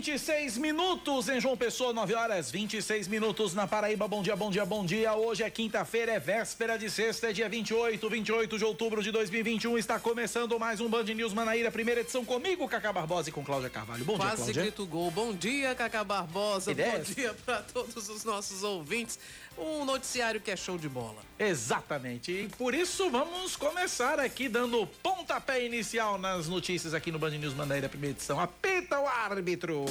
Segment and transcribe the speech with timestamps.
[0.00, 4.06] 26 minutos em João Pessoa, 9 horas 26 minutos na Paraíba.
[4.06, 5.14] Bom dia, bom dia, bom dia.
[5.14, 9.78] Hoje é quinta-feira, é véspera de sexta, é dia 28, 28 de outubro de 2021.
[9.78, 13.70] Está começando mais um Band News Manaíra, primeira edição comigo, Cacá Barbosa e com Cláudia
[13.70, 14.04] Carvalho.
[14.04, 14.62] Bom Quase dia, Cláudia.
[14.64, 15.10] grito gol.
[15.10, 16.74] Bom dia, Cacá Barbosa.
[16.74, 19.18] Bom dia para todos os nossos ouvintes.
[19.58, 21.22] Um noticiário que é show de bola.
[21.38, 22.32] Exatamente.
[22.32, 27.54] E por isso vamos começar aqui dando pontapé inicial nas notícias aqui no Band News
[27.54, 28.38] Manaíra, primeira edição.
[28.38, 29.84] Apita o árbitro.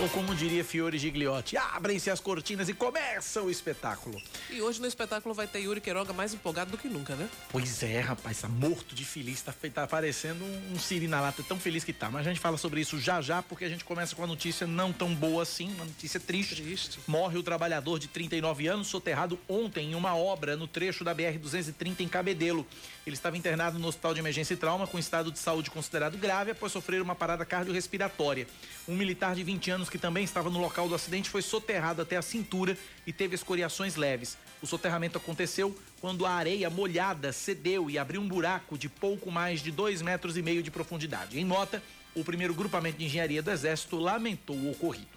[0.00, 4.18] Ou como diria Fiore Gigliotti, abrem-se as cortinas e começa o espetáculo.
[4.48, 7.28] E hoje no espetáculo vai ter Yuri Queiroga mais empolgado do que nunca, né?
[7.50, 11.42] Pois é, rapaz, tá morto de feliz, tá, tá parecendo um, um siri na lata,
[11.42, 12.10] tão feliz que tá.
[12.10, 14.66] Mas a gente fala sobre isso já já, porque a gente começa com uma notícia
[14.66, 16.62] não tão boa assim, uma notícia triste.
[16.62, 16.98] Triste.
[17.06, 22.00] Morre o trabalhador de 39 anos, soterrado ontem em uma obra no trecho da BR-230
[22.00, 22.66] em Cabedelo.
[23.06, 26.50] Ele estava internado no Hospital de Emergência e Trauma com estado de saúde considerado grave
[26.50, 28.46] após sofrer uma parada cardiorrespiratória.
[28.86, 32.16] Um militar de 20 anos que também estava no local do acidente foi soterrado até
[32.16, 32.76] a cintura
[33.06, 34.36] e teve escoriações leves.
[34.60, 39.62] O soterramento aconteceu quando a areia molhada cedeu e abriu um buraco de pouco mais
[39.62, 41.38] de dois metros e meio de profundidade.
[41.38, 41.82] Em nota,
[42.14, 45.08] o primeiro grupamento de engenharia do Exército lamentou o ocorrido.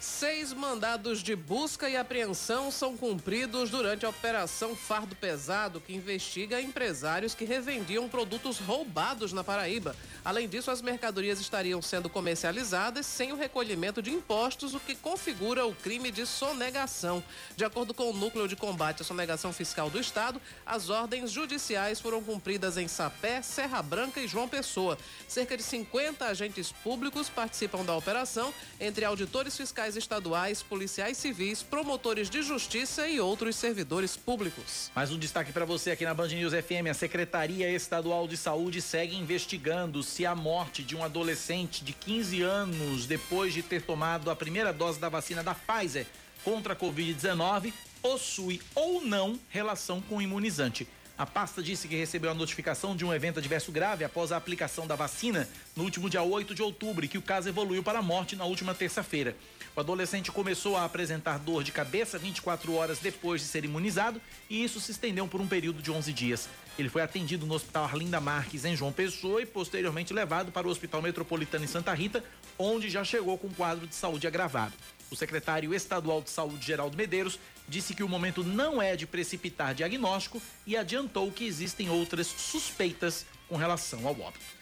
[0.00, 6.60] Seis mandados de busca e apreensão são cumpridos durante a Operação Fardo Pesado, que investiga
[6.60, 9.96] empresários que revendiam produtos roubados na Paraíba.
[10.24, 15.66] Além disso, as mercadorias estariam sendo comercializadas sem o recolhimento de impostos, o que configura
[15.66, 17.20] o crime de sonegação.
[17.56, 21.98] De acordo com o Núcleo de Combate à Sonegação Fiscal do Estado, as ordens judiciais
[22.00, 24.96] foram cumpridas em Sapé, Serra Branca e João Pessoa.
[25.26, 32.28] Cerca de 50 agentes públicos participam da operação, entre auditores fiscais estaduais, policiais civis, promotores
[32.28, 34.90] de justiça e outros servidores públicos.
[34.94, 36.88] Mais um destaque para você aqui na Band News FM.
[36.90, 42.42] A Secretaria Estadual de Saúde segue investigando se a morte de um adolescente de 15
[42.42, 46.06] anos depois de ter tomado a primeira dose da vacina da Pfizer
[46.44, 50.88] contra a Covid-19 possui ou não relação com o imunizante.
[51.18, 54.86] A pasta disse que recebeu a notificação de um evento adverso grave após a aplicação
[54.86, 58.02] da vacina no último dia 8 de outubro e que o caso evoluiu para a
[58.02, 59.34] morte na última terça-feira.
[59.74, 64.62] O adolescente começou a apresentar dor de cabeça 24 horas depois de ser imunizado e
[64.62, 66.48] isso se estendeu por um período de 11 dias.
[66.78, 70.70] Ele foi atendido no Hospital Arlinda Marques, em João Pessoa, e posteriormente levado para o
[70.70, 72.22] Hospital Metropolitano em Santa Rita,
[72.56, 74.72] onde já chegou com um quadro de saúde agravado.
[75.10, 79.74] O secretário estadual de saúde, Geraldo Medeiros, disse que o momento não é de precipitar
[79.74, 84.58] diagnóstico e adiantou que existem outras suspeitas com relação ao óbito.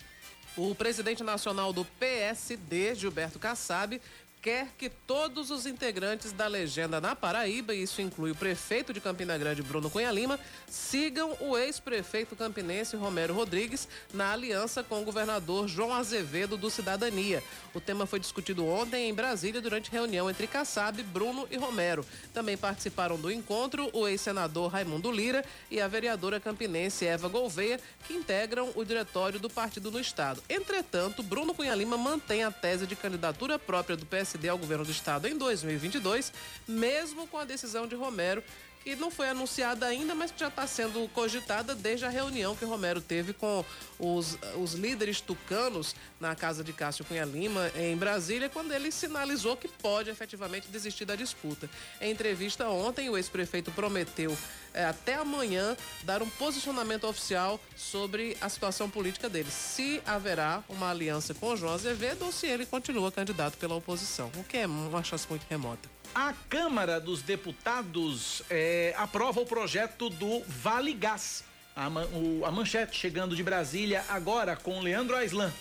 [0.56, 4.00] O presidente nacional do PSD, Gilberto Kassab,
[4.46, 9.00] quer que todos os integrantes da legenda na Paraíba, e isso inclui o prefeito de
[9.00, 15.04] Campina Grande, Bruno Cunha Lima, sigam o ex-prefeito campinense Romero Rodrigues na aliança com o
[15.04, 17.42] governador João Azevedo do Cidadania.
[17.74, 22.06] O tema foi discutido ontem em Brasília durante reunião entre Kassab, Bruno e Romero.
[22.32, 28.14] Também participaram do encontro o ex-senador Raimundo Lira e a vereadora campinense Eva Gouveia, que
[28.14, 30.40] integram o diretório do partido no estado.
[30.48, 34.90] Entretanto, Bruno Cunha Lima mantém a tese de candidatura própria do PSD ao governo do
[34.90, 36.32] estado em 2022,
[36.66, 38.42] mesmo com a decisão de Romero
[38.86, 42.64] que não foi anunciada ainda, mas que já está sendo cogitada desde a reunião que
[42.64, 43.64] Romero teve com
[43.98, 49.56] os, os líderes tucanos na casa de Cássio Cunha Lima, em Brasília, quando ele sinalizou
[49.56, 51.68] que pode efetivamente desistir da disputa.
[52.00, 54.38] Em entrevista ontem, o ex-prefeito prometeu
[54.72, 60.92] eh, até amanhã dar um posicionamento oficial sobre a situação política dele, se haverá uma
[60.92, 64.66] aliança com o João Azevedo ou se ele continua candidato pela oposição, o que é
[64.68, 65.95] uma chance muito remota.
[66.18, 71.44] A Câmara dos Deputados eh, aprova o projeto do Vale Gás.
[71.76, 75.52] A, man- o- a manchete chegando de Brasília agora com Leandro Aislan.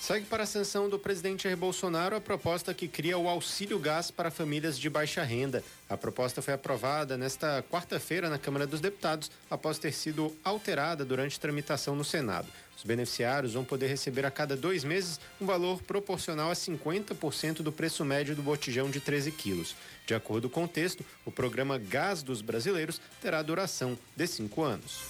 [0.00, 4.10] Segue para a sanção do presidente Jair Bolsonaro a proposta que cria o auxílio gás
[4.10, 5.62] para famílias de baixa renda.
[5.88, 11.38] A proposta foi aprovada nesta quarta-feira na Câmara dos Deputados, após ter sido alterada durante
[11.38, 12.48] tramitação no Senado.
[12.80, 17.70] Os beneficiários vão poder receber a cada dois meses um valor proporcional a 50% do
[17.70, 19.76] preço médio do botijão de 13 quilos.
[20.06, 25.02] De acordo com o texto, o programa Gás dos Brasileiros terá duração de cinco anos.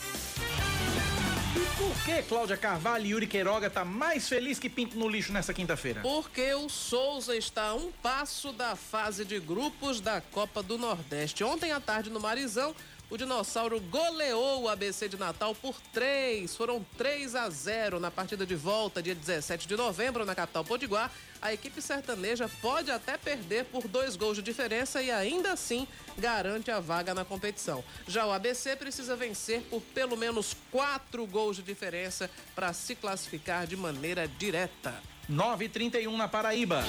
[1.57, 5.33] E por que Cláudia Carvalho e Yuri Queiroga tá mais feliz que pinto no lixo
[5.33, 6.01] nessa quinta-feira?
[6.01, 11.45] Porque o Souza está a um passo da fase de grupos da Copa do Nordeste.
[11.45, 12.75] Ontem à tarde no Marizão,
[13.11, 16.57] o Dinossauro goleou o ABC de Natal por três.
[16.57, 21.11] Foram 3 a 0 na partida de volta, dia 17 de novembro, na capital Potiguar.
[21.43, 26.71] A equipe sertaneja pode até perder por dois gols de diferença e ainda assim garante
[26.71, 27.83] a vaga na competição.
[28.07, 33.67] Já o ABC precisa vencer por pelo menos quatro gols de diferença para se classificar
[33.67, 35.03] de maneira direta.
[35.29, 36.85] 9h31 na Paraíba.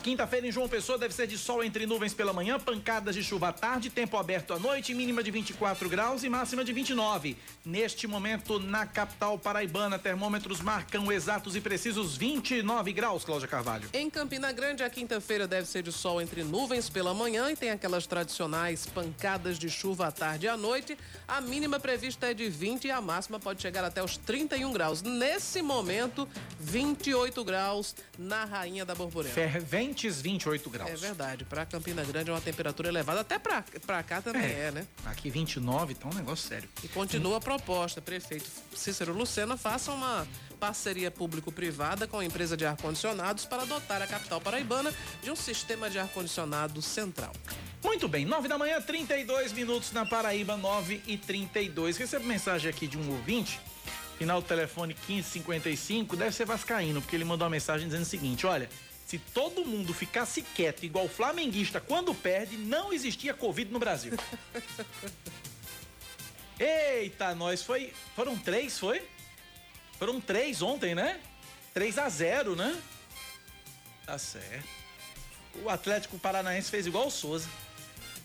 [0.00, 3.48] Quinta-feira em João Pessoa deve ser de sol entre nuvens pela manhã, pancadas de chuva
[3.48, 7.36] à tarde, tempo aberto à noite, mínima de 24 graus e máxima de 29.
[7.64, 13.88] Neste momento, na capital paraibana, termômetros marcam exatos e precisos 29 graus, Cláudia Carvalho.
[13.92, 17.70] Em Campina Grande, a quinta-feira deve ser de sol entre nuvens pela manhã e tem
[17.70, 20.96] aquelas tradicionais pancadas de chuva à tarde e à noite.
[21.28, 25.02] A mínima prevista é de 20 e a máxima pode chegar até os 31 graus.
[25.02, 26.26] Nesse momento,
[26.58, 29.34] 28 graus na Rainha da Borborema.
[29.90, 30.90] Ferventes 28 graus.
[30.90, 31.44] É verdade.
[31.44, 33.20] Para Campina Grande é uma temperatura elevada.
[33.20, 34.66] Até para cá também é.
[34.66, 34.86] é, né?
[35.04, 36.68] Aqui 29, então é um negócio sério.
[36.82, 38.00] E continua a proposta.
[38.00, 40.26] Prefeito Cícero Lucena faça uma
[40.58, 45.90] parceria público-privada com a empresa de ar-condicionados para dotar a capital paraibana de um sistema
[45.90, 47.32] de ar-condicionado central.
[47.82, 51.96] Muito bem, 9 da manhã, 32 minutos na Paraíba, 9 e 32.
[51.96, 53.58] Recebo mensagem aqui de um ouvinte
[54.18, 58.46] final do telefone 1555, deve ser Vascaíno, porque ele mandou uma mensagem dizendo o seguinte:
[58.46, 58.68] olha,
[59.10, 64.12] se todo mundo ficasse quieto igual flamenguista quando perde, não existia Covid no Brasil.
[66.56, 67.92] Eita, nós foi.
[68.14, 69.02] Foram três, foi?
[69.98, 71.20] Foram três ontem, né?
[71.74, 72.80] 3 a 0 né?
[74.06, 74.68] Tá certo.
[75.64, 77.48] O Atlético Paranaense fez igual o Souza.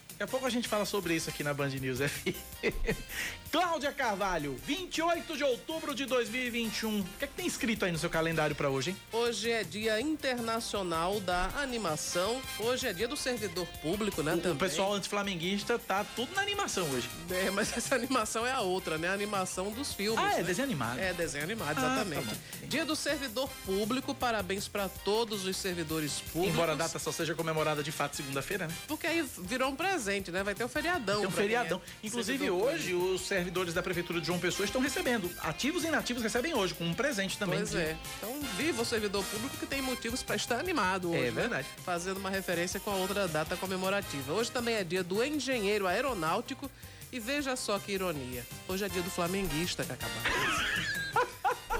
[0.09, 2.35] Daqui a pouco a gente fala sobre isso aqui na Band News FM.
[3.55, 6.99] Cláudia Carvalho, 28 de outubro de 2021.
[6.99, 8.97] O que, é que tem escrito aí no seu calendário para hoje, hein?
[9.13, 12.41] Hoje é Dia Internacional da Animação.
[12.59, 14.33] Hoje é Dia do Servidor Público, né?
[14.33, 14.51] O, também.
[14.51, 17.09] o pessoal antiflamenguista tá tudo na animação hoje.
[17.31, 19.07] É, mas essa animação é a outra, né?
[19.07, 20.19] A animação dos filmes.
[20.21, 20.43] Ah, é né?
[20.43, 20.99] desenho animado.
[20.99, 22.27] É, desenho animado, Ah, exatamente.
[22.27, 26.53] tá Dia do Servidor Público, parabéns para todos os servidores públicos.
[26.53, 28.73] Embora a data só seja comemorada de fato segunda-feira, né?
[28.85, 30.43] Porque aí virou um presente, né?
[30.43, 31.19] Vai ter um feriadão.
[31.19, 31.81] Tem um é feriadão.
[32.03, 35.29] Inclusive servidor hoje os servidores da prefeitura de João Pessoa estão recebendo.
[35.39, 37.59] Ativos e inativos recebem hoje com um presente também.
[37.59, 37.97] Pois de- é.
[38.17, 41.19] Então, viva o servidor público que tem motivos para estar animado hoje.
[41.19, 41.31] É né?
[41.31, 41.67] verdade.
[41.83, 44.33] Fazendo uma referência com a outra data comemorativa.
[44.33, 46.69] Hoje também é dia do engenheiro aeronáutico.
[47.11, 48.45] E veja só que ironia.
[48.67, 50.65] Hoje é dia do flamenguista, Cacá Barbosa.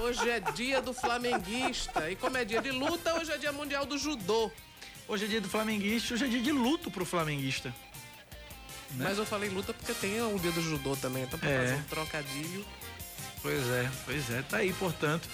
[0.00, 2.10] Hoje é dia do flamenguista.
[2.10, 4.50] E como é dia de luta, hoje é dia mundial do judô.
[5.08, 7.74] Hoje é dia do flamenguista, hoje é dia de luto pro flamenguista.
[8.92, 9.04] Né?
[9.08, 11.24] Mas eu falei luta porque tem o dia do judô também.
[11.24, 11.58] Então, pra É.
[11.58, 12.64] fazer um trocadilho.
[13.42, 14.42] Pois é, pois é.
[14.42, 15.28] Tá aí, portanto,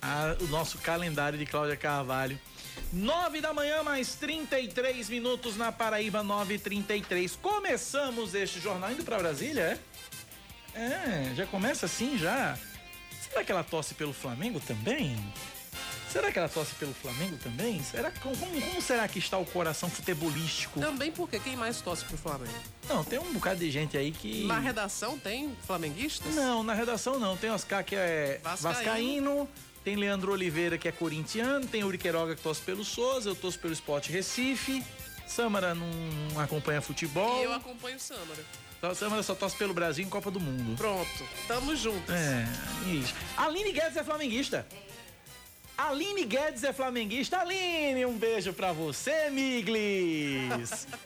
[0.00, 2.38] a- o nosso calendário de Cláudia Carvalho.
[2.92, 7.36] 9 da manhã, mais 33 minutos na Paraíba, 9h33.
[7.36, 9.78] Começamos este jornal indo pra Brasília,
[10.74, 10.78] é?
[10.80, 12.56] É, já começa assim já.
[13.28, 15.16] Será que ela torce pelo Flamengo também?
[16.10, 17.82] Será que ela torce pelo Flamengo também?
[17.82, 20.80] Será como, como será que está o coração futebolístico?
[20.80, 22.52] Também porque quem mais torce pro Flamengo?
[22.88, 24.44] Não, tem um bocado de gente aí que.
[24.46, 26.34] Na redação tem flamenguistas?
[26.34, 27.36] Não, na redação não.
[27.36, 28.74] Tem Oscar que é Vascaíno.
[28.74, 29.48] vascaíno.
[29.84, 33.58] tem Leandro Oliveira que é corintiano, tem Uri Queiroga que torce pelo Souza, eu torço
[33.58, 34.82] pelo Sport Recife.
[35.26, 37.40] Samara não acompanha futebol.
[37.40, 38.42] E eu acompanho Samara.
[38.94, 40.74] Samara só torce pelo Brasil em Copa do Mundo.
[40.76, 42.14] Pronto, tamo juntos.
[42.14, 42.48] É,
[42.86, 43.14] isso.
[43.36, 44.66] Aline Guedes é flamenguista.
[45.78, 47.38] Aline Guedes é flamenguista.
[47.38, 50.86] Aline, um beijo pra você, Miglis.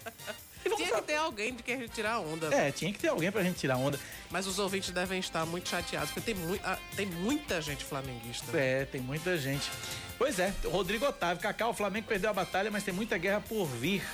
[0.76, 2.54] Tinha que ter alguém de quem a gente tirar onda.
[2.54, 3.98] É, tinha que ter alguém pra gente tirar onda.
[4.30, 8.56] Mas os ouvintes devem estar muito chateados, porque tem, mui- ah, tem muita gente flamenguista.
[8.56, 9.68] É, tem muita gente.
[10.16, 13.66] Pois é, Rodrigo Otávio, Cacá, o Flamengo perdeu a batalha, mas tem muita guerra por
[13.66, 14.04] vir.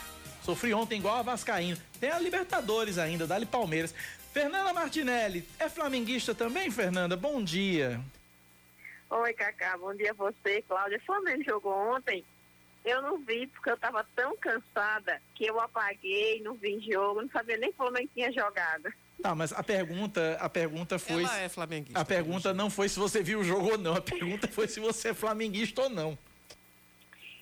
[0.42, 1.76] Sofri ontem igual a Vascaíno.
[2.00, 3.94] Tem a Libertadores ainda, dali Palmeiras.
[4.32, 7.14] Fernanda Martinelli, é flamenguista também, Fernanda?
[7.14, 8.00] Bom dia.
[9.10, 10.62] Oi, Cacá, bom dia a você.
[10.62, 12.24] Cláudia, o Flamengo jogou ontem.
[12.84, 17.28] Eu não vi porque eu estava tão cansada que eu apaguei, não vi jogo, não
[17.30, 18.92] sabia nem que o Flamengo tinha jogado.
[19.22, 21.24] Tá, mas a pergunta, a pergunta foi.
[21.24, 21.98] Ela é flamenguista.
[21.98, 23.96] A pergunta não foi se você viu o jogo ou não.
[23.96, 26.16] A pergunta foi se você é flamenguista ou não.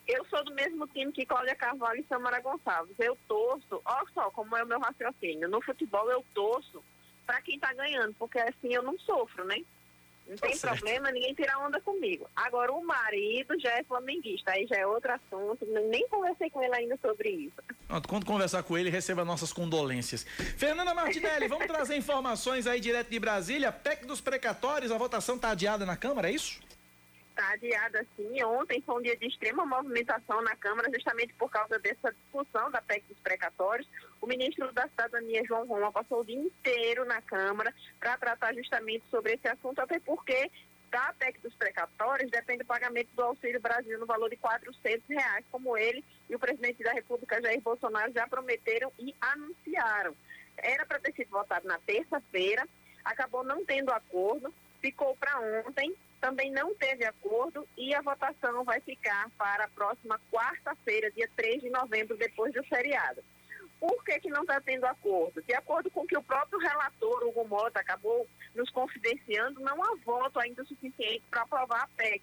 [0.06, 2.94] Eu sou do mesmo time que Cláudia Carvalho e Samara Gonçalves.
[2.98, 5.48] Eu torço, olha só como é o meu raciocínio.
[5.48, 6.82] No futebol eu torço
[7.26, 9.62] para quem está ganhando, porque assim eu não sofro, né?
[10.28, 12.28] Não tem tá problema, ninguém tira onda comigo.
[12.34, 15.64] Agora, o marido já é flamenguista, aí já é outro assunto.
[15.88, 17.56] Nem conversei com ele ainda sobre isso.
[17.86, 20.24] Pronto, quando conversar com ele, receba nossas condolências.
[20.56, 23.70] Fernanda Martinelli, vamos trazer informações aí direto de Brasília.
[23.70, 26.65] PEC dos precatórios, a votação está adiada na Câmara, é isso?
[27.36, 28.42] Está adiada sim.
[28.42, 32.80] Ontem foi um dia de extrema movimentação na Câmara, justamente por causa dessa discussão da
[32.80, 33.86] PEC dos precatórios.
[34.20, 39.04] O ministro da Cidadania, João Roma, passou o dia inteiro na Câmara para tratar justamente
[39.10, 40.50] sobre esse assunto, até porque
[40.90, 45.44] da PEC dos precatórios depende do pagamento do Auxílio Brasil no valor de 400 reais,
[45.52, 50.16] como ele e o presidente da República, Jair Bolsonaro, já prometeram e anunciaram.
[50.56, 52.66] Era para ter sido votado na terça-feira,
[53.04, 58.80] acabou não tendo acordo, ficou para ontem, também não teve acordo e a votação vai
[58.80, 63.22] ficar para a próxima quarta-feira, dia 3 de novembro, depois do feriado.
[63.78, 65.42] Por que, que não está tendo acordo?
[65.42, 69.96] De acordo com o que o próprio relator, Hugo Mota, acabou nos confidenciando, não há
[70.04, 72.22] voto ainda suficiente para aprovar a PEC.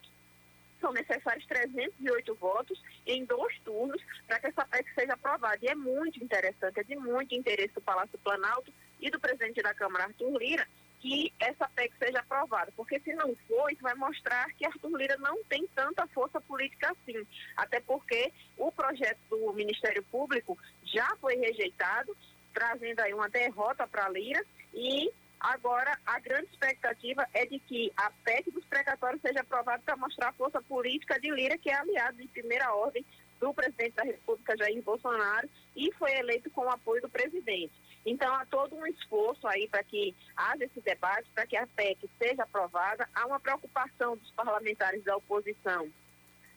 [0.82, 5.60] São necessários 308 votos em dois turnos para que essa PEC seja aprovada.
[5.62, 9.74] E é muito interessante, é de muito interesse do Palácio Planalto e do presidente da
[9.74, 10.68] Câmara, Arthur Lira,
[11.04, 15.18] que essa PEC seja aprovada, porque se não for, isso vai mostrar que Arthur Lira
[15.18, 21.36] não tem tanta força política assim, até porque o projeto do Ministério Público já foi
[21.36, 22.16] rejeitado,
[22.54, 24.42] trazendo aí uma derrota para Lira
[24.74, 29.98] e agora a grande expectativa é de que a PEC dos precatórios seja aprovada para
[29.98, 33.06] mostrar a força política de Lira, que é aliado de primeira ordem
[33.42, 37.74] do presidente da República, Jair Bolsonaro, e foi eleito com o apoio do presidente.
[38.06, 42.10] Então, há todo um esforço aí para que haja esse debate, para que a PEC
[42.18, 43.08] seja aprovada.
[43.16, 45.90] Há uma preocupação dos parlamentares da oposição,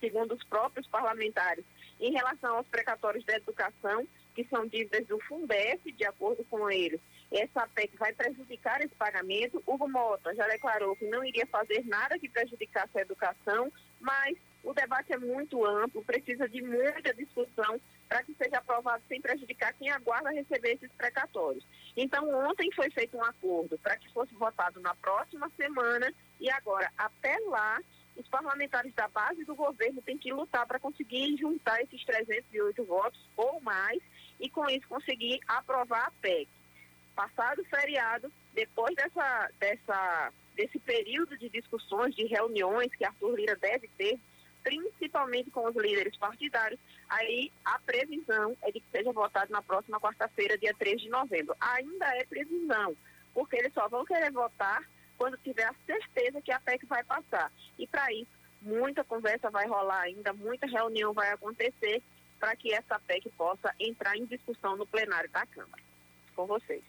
[0.00, 1.64] segundo os próprios parlamentares,
[2.00, 7.00] em relação aos precatórios da educação, que são dívidas do Fundef, de acordo com eles.
[7.32, 9.62] Essa PEC vai prejudicar esse pagamento.
[9.66, 14.74] Hugo Mota já declarou que não iria fazer nada que prejudicasse a educação, mas o
[14.74, 19.90] debate é muito amplo, precisa de muita discussão para que seja aprovado sem prejudicar quem
[19.90, 21.66] aguarda receber esses precatórios.
[21.96, 26.90] Então, ontem foi feito um acordo para que fosse votado na próxima semana e agora,
[26.96, 27.80] até lá,
[28.16, 33.20] os parlamentares da base do governo têm que lutar para conseguir juntar esses 308 votos
[33.36, 34.00] ou mais
[34.40, 36.48] e, com isso, conseguir aprovar a PEC.
[37.14, 43.56] Passado o feriado, depois dessa, dessa, desse período de discussões, de reuniões que Arthur Lira
[43.56, 44.18] deve ter,
[44.66, 50.00] principalmente com os líderes partidários, aí a previsão é de que seja votado na próxima
[50.00, 51.54] quarta-feira, dia 3 de novembro.
[51.60, 52.96] Ainda é previsão,
[53.32, 54.82] porque eles só vão querer votar
[55.16, 57.52] quando tiver a certeza que a PEC vai passar.
[57.78, 58.30] E para isso,
[58.60, 62.02] muita conversa vai rolar ainda, muita reunião vai acontecer
[62.40, 65.82] para que essa PEC possa entrar em discussão no plenário da Câmara.
[66.34, 66.82] Com vocês.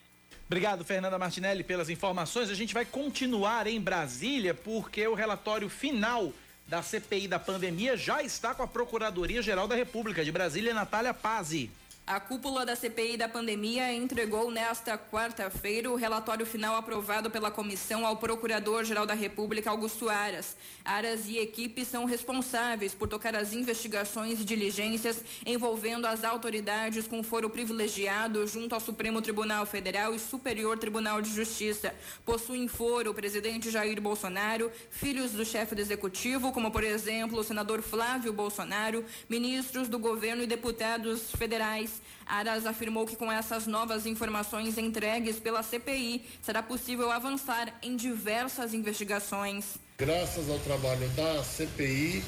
[0.48, 2.50] Obrigado, Fernanda Martinelli, pelas informações.
[2.50, 6.34] A gente vai continuar em Brasília porque o relatório final
[6.68, 11.72] da CPI da pandemia já está com a Procuradoria-Geral da República de Brasília, Natália Pazzi.
[12.08, 18.06] A cúpula da CPI da pandemia entregou nesta quarta-feira o relatório final aprovado pela comissão
[18.06, 20.56] ao Procurador-Geral da República, Augusto Aras.
[20.86, 27.22] Aras e equipe são responsáveis por tocar as investigações e diligências envolvendo as autoridades com
[27.22, 31.94] foro privilegiado junto ao Supremo Tribunal Federal e Superior Tribunal de Justiça.
[32.26, 37.44] Possuem foro o presidente Jair Bolsonaro, filhos do chefe do executivo, como por exemplo o
[37.44, 41.97] senador Flávio Bolsonaro, ministros do governo e deputados federais.
[42.26, 48.74] Aras afirmou que com essas novas informações entregues pela CPI, será possível avançar em diversas
[48.74, 49.78] investigações.
[49.98, 52.24] Graças ao trabalho da CPI,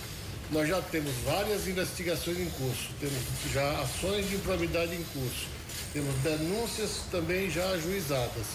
[0.52, 3.22] nós já temos várias investigações em curso, temos
[3.54, 5.48] já ações de improbidade em curso,
[5.94, 8.48] temos denúncias também já ajuizadas,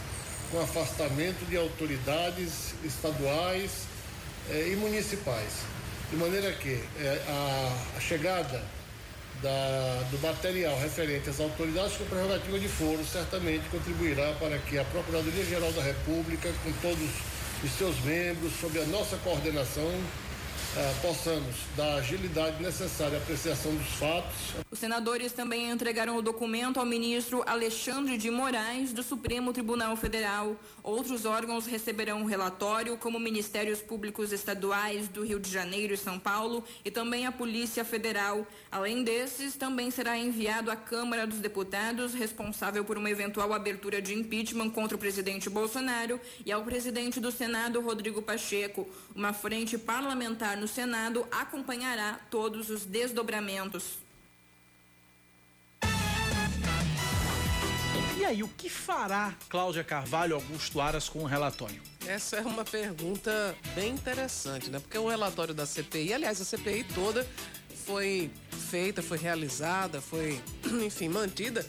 [0.51, 3.87] com afastamento de autoridades estaduais
[4.51, 5.53] eh, e municipais.
[6.11, 8.63] De maneira que eh, a, a chegada
[9.45, 14.85] da, do material referente às autoridades com prerrogativa de foro certamente contribuirá para que a
[14.87, 17.11] Procuradoria-Geral da República, com todos
[17.63, 19.91] os seus membros, sob a nossa coordenação,
[20.75, 24.35] Uh, possamos dar agilidade necessária à apreciação dos fatos.
[24.69, 30.57] Os senadores também entregaram o documento ao ministro Alexandre de Moraes, do Supremo Tribunal Federal.
[30.83, 36.19] Outros órgãos receberão o relatório, como Ministérios Públicos Estaduais do Rio de Janeiro e São
[36.19, 38.45] Paulo e também a Polícia Federal.
[38.69, 44.13] Além desses, também será enviado à Câmara dos Deputados, responsável por uma eventual abertura de
[44.13, 48.89] impeachment contra o presidente Bolsonaro, e ao presidente do Senado, Rodrigo Pacheco.
[49.15, 53.99] Uma frente parlamentar no Senado acompanhará todos os desdobramentos.
[58.17, 61.83] E aí, o que fará Cláudia Carvalho Augusto Aras com o relatório?
[62.07, 64.79] Essa é uma pergunta bem interessante, né?
[64.79, 67.27] Porque o relatório da CPI, aliás, a CPI toda
[67.85, 68.31] foi
[68.71, 70.41] feita, foi realizada, foi,
[70.85, 71.69] enfim, mantida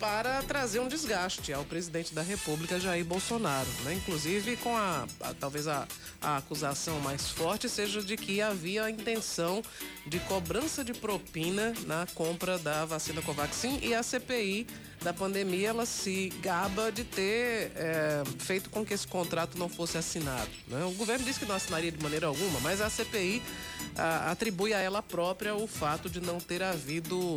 [0.00, 3.68] para trazer um desgaste ao presidente da República, Jair Bolsonaro.
[3.84, 3.92] Né?
[3.94, 5.86] Inclusive, com a, a talvez a,
[6.22, 9.62] a, acusação mais forte seja de que havia a intenção
[10.06, 14.66] de cobrança de propina na compra da vacina Covaxin e a CPI
[15.02, 19.98] da pandemia ela se gaba de ter é, feito com que esse contrato não fosse
[19.98, 20.50] assinado.
[20.66, 20.82] Né?
[20.84, 23.42] O governo disse que não assinaria de maneira alguma, mas a CPI
[23.96, 27.36] a, atribui a ela própria o fato de não ter havido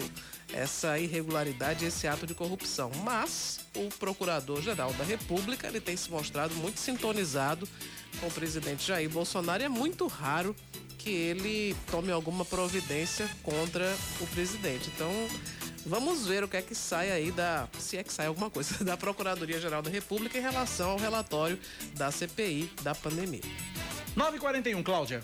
[0.54, 2.92] essa irregularidade, esse ato de corrupção.
[3.04, 7.68] Mas o Procurador-Geral da República ele tem se mostrado muito sintonizado
[8.20, 10.56] com o presidente Jair Bolsonaro e é muito raro
[10.98, 14.90] que ele tome alguma providência contra o presidente.
[14.96, 15.12] Então,
[15.86, 18.82] vamos ver o que é que sai aí da, se é que sai alguma coisa,
[18.86, 21.60] da Procuradoria-Geral da República em relação ao relatório
[21.96, 23.42] da CPI da pandemia.
[24.16, 25.24] 9h41, Cláudia.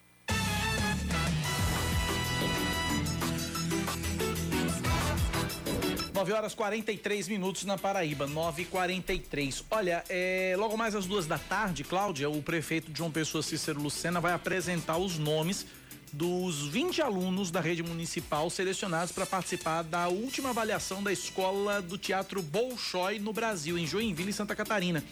[6.23, 9.65] Nove horas 43 minutos na Paraíba, 9h43.
[9.69, 14.21] Olha, é, logo mais às duas da tarde, Cláudia, o prefeito João Pessoa Cícero Lucena
[14.21, 15.67] vai apresentar os nomes
[16.13, 21.97] dos 20 alunos da rede municipal selecionados para participar da última avaliação da escola do
[21.97, 25.03] Teatro Bolshoi no Brasil, em Joinville, Santa Catarina.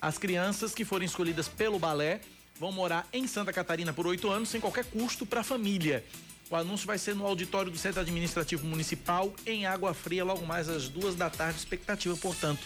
[0.00, 2.20] As crianças que forem escolhidas pelo balé
[2.60, 6.04] vão morar em Santa Catarina por oito anos sem qualquer custo para a família.
[6.50, 10.68] O anúncio vai ser no auditório do Centro Administrativo Municipal, em Água Fria, logo mais
[10.68, 11.58] às duas da tarde.
[11.58, 12.60] Expectativa, portanto,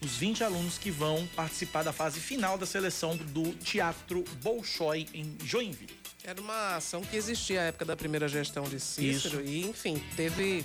[0.00, 5.36] os 20 alunos que vão participar da fase final da seleção do Teatro Bolshoi em
[5.44, 6.03] Joinville.
[6.26, 9.50] Era uma ação que existia à época da primeira gestão de Cícero Isso.
[9.50, 10.64] e, enfim, teve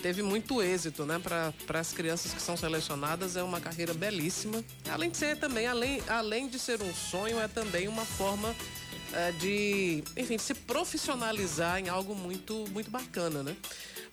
[0.00, 1.18] teve muito êxito, né?
[1.18, 4.64] Para as crianças que são selecionadas, é uma carreira belíssima.
[4.88, 8.54] Além de ser também, além, além de ser um sonho, é também uma forma
[9.12, 13.54] é, de, enfim, de se profissionalizar em algo muito, muito bacana, né?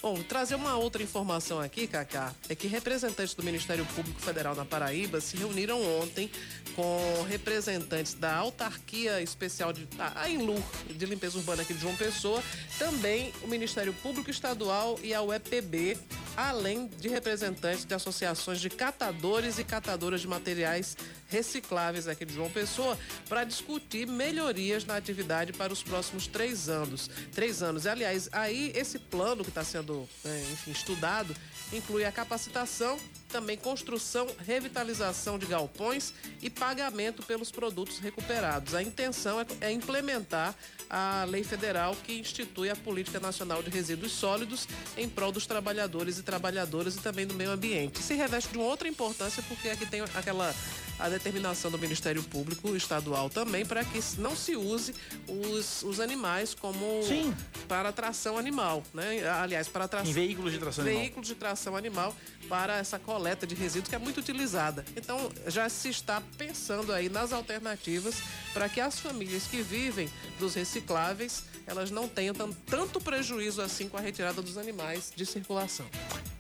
[0.04, 4.66] Bom, trazer uma outra informação aqui, Cacá, é que representantes do Ministério Público Federal na
[4.66, 6.30] Paraíba se reuniram ontem
[6.76, 12.44] com representantes da Autarquia Especial de a Inlu, de Limpeza Urbana aqui de João Pessoa,
[12.78, 15.98] também o Ministério Público Estadual e a UEPB,
[16.36, 22.50] além de representantes de associações de catadores e catadoras de materiais recicláveis aqui de João
[22.50, 27.10] Pessoa, para discutir melhorias na atividade para os próximos três anos.
[27.34, 27.86] Três anos.
[27.86, 31.36] E, aliás, aí esse plano que está sendo, é, enfim, estudado
[31.72, 32.98] inclui a capacitação
[33.34, 38.76] também construção, revitalização de galpões e pagamento pelos produtos recuperados.
[38.76, 40.54] A intenção é, é implementar
[40.88, 46.20] a lei federal que institui a Política Nacional de Resíduos Sólidos em prol dos trabalhadores
[46.20, 48.04] e trabalhadoras e também do meio ambiente.
[48.04, 50.54] Se reveste de uma outra importância porque aqui tem aquela
[51.00, 54.94] a determinação do Ministério Público Estadual também para que não se use
[55.28, 57.34] os, os animais como Sim.
[57.68, 59.28] para tração animal, né?
[59.28, 61.24] Aliás, para tração em veículos de tração veículos animal.
[61.24, 62.16] de tração animal
[62.48, 64.86] para essa coleta de resíduos que é muito utilizada.
[64.96, 68.16] Então, já se está pensando aí nas alternativas
[68.54, 70.10] para que as famílias que vivem
[70.40, 75.86] dos recicláveis, elas não tenham tanto prejuízo assim com a retirada dos animais de circulação.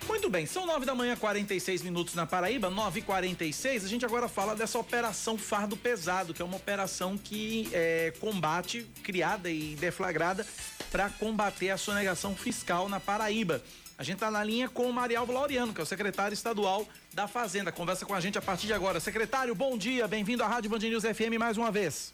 [0.08, 4.06] Muito bem, são nove da manhã, 46 minutos na Paraíba, 9 e 46 A gente
[4.06, 9.76] agora fala dessa operação Fardo Pesado, que é uma operação que é, combate, criada e
[9.76, 10.46] deflagrada
[10.92, 13.64] para combater a sonegação fiscal na Paraíba.
[13.98, 17.28] A gente está na linha com o Marialvo Laureano, que é o secretário estadual da
[17.28, 17.72] Fazenda.
[17.72, 19.00] Conversa com a gente a partir de agora.
[19.00, 22.14] Secretário, bom dia, bem-vindo à Rádio Band News FM mais uma vez.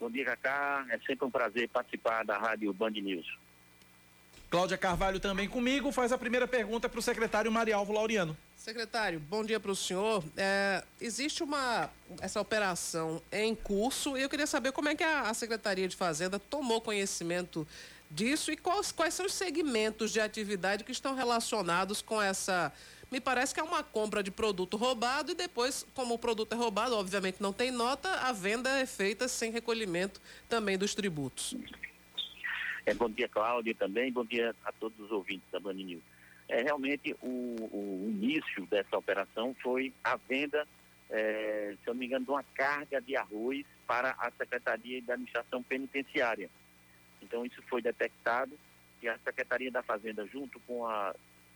[0.00, 0.86] Bom dia, Cacá.
[0.88, 3.26] É sempre um prazer participar da Rádio Band News.
[4.48, 8.34] Cláudia Carvalho também comigo, faz a primeira pergunta para o secretário Marialvo Laureano.
[8.56, 10.24] Secretário, bom dia para o senhor.
[10.34, 11.90] É, existe uma
[12.22, 15.94] essa operação em curso e eu queria saber como é que a, a Secretaria de
[15.94, 17.68] Fazenda tomou conhecimento
[18.10, 22.72] disso e quais, quais são os segmentos de atividade que estão relacionados com essa.
[23.10, 26.56] Me parece que é uma compra de produto roubado e depois, como o produto é
[26.56, 31.56] roubado, obviamente não tem nota, a venda é feita sem recolhimento também dos tributos.
[32.84, 34.10] É, bom dia, Cláudia, também.
[34.10, 36.02] Bom dia a todos os ouvintes da Band News.
[36.48, 40.66] É, realmente, o, o início dessa operação foi a venda,
[41.10, 45.12] é, se eu não me engano, de uma carga de arroz para a Secretaria da
[45.14, 46.48] Administração Penitenciária.
[47.22, 48.58] Então, isso foi detectado
[49.02, 51.14] e a Secretaria da Fazenda, junto com a,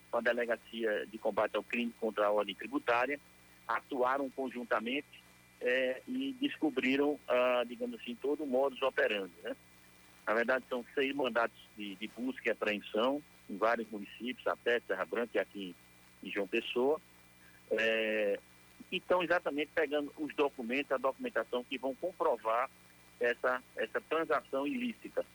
[0.09, 3.19] com a Delegacia de Combate ao Crime contra a Ordem Tributária,
[3.67, 5.23] atuaram conjuntamente
[5.61, 9.33] é, e descobriram, ah, digamos assim, todo o modus operandi.
[9.43, 9.55] Né?
[10.25, 15.05] Na verdade, são seis mandatos de, de busca e apreensão em vários municípios, até Serra
[15.05, 15.75] Branca e aqui
[16.23, 16.99] em João Pessoa.
[17.71, 18.39] É,
[18.91, 22.69] e estão exatamente pegando os documentos, a documentação que vão comprovar
[23.19, 25.25] essa, essa transação ilícita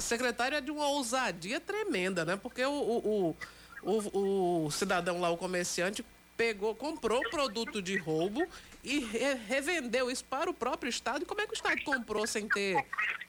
[0.00, 2.36] secretário é de uma ousadia tremenda, né?
[2.36, 3.36] Porque o, o,
[3.82, 6.04] o, o cidadão lá, o comerciante,
[6.36, 8.46] pegou, comprou produto de roubo
[8.82, 11.22] e re revendeu isso para o próprio Estado.
[11.22, 12.82] E como é que o Estado comprou sem ter,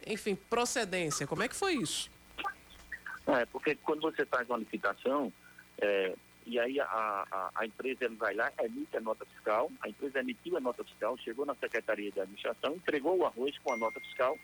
[0.08, 1.28] enfim, procedência?
[1.28, 2.10] Como é que foi isso?
[3.28, 5.32] É, porque quando você faz uma licitação,
[5.78, 10.20] é, e aí a, a, a empresa vai lá, emite a nota fiscal, a empresa
[10.20, 14.00] emitiu a nota fiscal, chegou na Secretaria de Administração, entregou o arroz com a nota
[14.00, 14.38] fiscal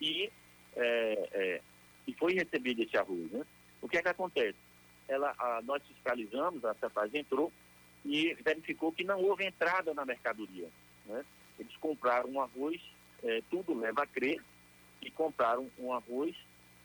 [0.00, 0.30] e
[0.76, 1.60] é, é,
[2.06, 3.30] e foi recebido esse arroz.
[3.30, 3.44] Né?
[3.80, 4.58] O que é que acontece?
[5.06, 7.52] Ela, a, nós fiscalizamos, a Cefaz entrou
[8.04, 10.68] e verificou que não houve entrada na mercadoria.
[11.06, 11.24] Né?
[11.58, 12.80] Eles compraram um arroz,
[13.22, 14.42] é, tudo leva a crer,
[15.02, 16.34] e compraram um arroz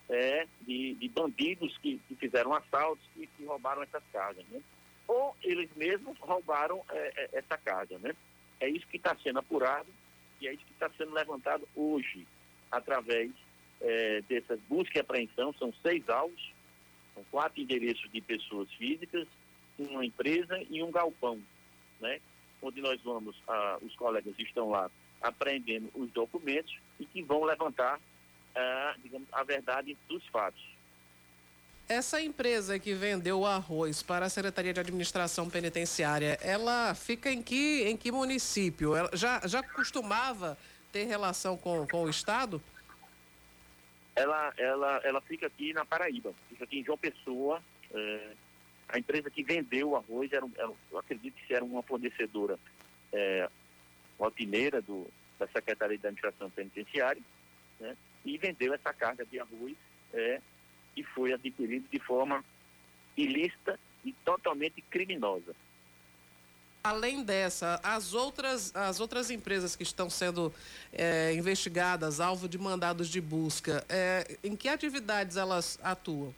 [0.09, 4.45] é, de, de, bandidos que, que, fizeram assaltos e que roubaram essas cargas.
[4.47, 4.61] Né?
[5.07, 7.97] Ou eles mesmos roubaram é, é essa carga.
[7.99, 8.13] Né?
[8.59, 9.89] É isso que está sendo apurado
[10.39, 12.27] e é isso que está sendo levantado hoje,
[12.71, 13.31] através
[13.83, 14.23] é,
[14.67, 16.51] busca e apreensão, são seis alvos,
[17.13, 19.27] são quatro endereços de pessoas físicas,
[19.77, 21.39] uma empresa e um galpão,
[21.99, 22.19] né?
[22.61, 24.89] Onde nós vamos, ah, os colegas estão lá
[25.21, 27.99] apreendendo os documentos e que vão levantar,
[28.55, 30.63] ah, digamos, a verdade dos fatos.
[31.87, 37.83] Essa empresa que vendeu arroz para a Secretaria de Administração Penitenciária, ela fica em que,
[37.83, 38.95] em que município?
[38.95, 40.57] Ela já, já costumava
[40.93, 42.61] ter relação com, com o Estado?
[44.15, 47.61] Ela, ela, ela fica aqui na Paraíba, fica aqui em João Pessoa.
[47.93, 48.33] É,
[48.89, 52.59] a empresa que vendeu o arroz, era, era, eu acredito que era uma fornecedora
[53.11, 53.49] é,
[54.19, 55.07] rotineira do,
[55.39, 57.21] da Secretaria de Administração Penitenciária,
[57.79, 59.75] né, e vendeu essa carga de arroz
[60.13, 60.41] é,
[60.95, 62.43] e foi adquirido de forma
[63.17, 65.55] ilícita e totalmente criminosa.
[66.85, 70.53] Além dessa, as outras, as outras empresas que estão sendo
[70.91, 76.35] é, investigadas, alvo de mandados de busca, é, em que atividades elas atuam?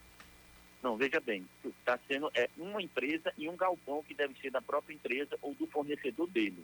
[0.84, 4.62] Não, veja bem, está sendo é, uma empresa e um galpão que deve ser da
[4.62, 6.63] própria empresa ou do fornecedor dele.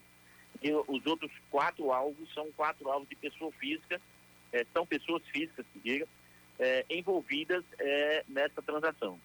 [0.61, 3.99] E os outros quatro alvos são quatro alvos de pessoa física,
[4.53, 6.07] é, são pessoas físicas, que diga,
[6.59, 9.19] é, envolvidas é, nessa transação.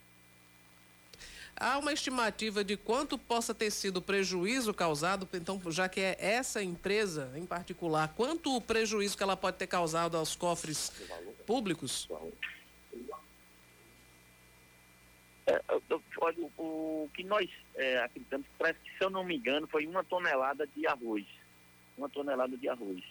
[1.59, 6.17] Há uma estimativa de quanto possa ter sido o prejuízo causado, então, já que é
[6.19, 10.91] essa empresa em particular, quanto o prejuízo que ela pode ter causado aos cofres
[11.47, 12.07] públicos?
[15.47, 19.87] É, o, o, que nós é, acreditamos, parece que, se eu não me engano, foi
[19.87, 21.25] uma tonelada de arroz.
[21.97, 23.03] Uma tonelada de arroz.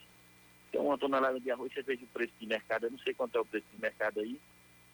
[0.69, 3.37] Então, uma tonelada de arroz, você veja o preço de mercado, eu não sei quanto
[3.37, 4.39] é o preço de mercado aí,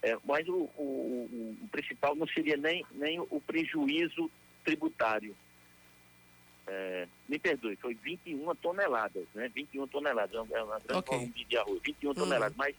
[0.01, 4.29] é, mas o, o, o, principal não seria nem, nem o prejuízo
[4.63, 5.35] tributário.
[6.67, 9.49] É, me perdoe, foi 21 toneladas, né?
[9.53, 11.17] 21 toneladas, é uma grande okay.
[11.17, 12.15] volume de arroz, 21 uhum.
[12.15, 12.75] toneladas, mas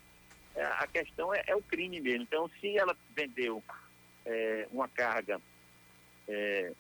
[0.54, 2.22] é, a questão é, é, o crime mesmo.
[2.22, 3.62] Então, se ela vendeu
[4.24, 5.40] é, uma carga
[6.28, 6.72] é,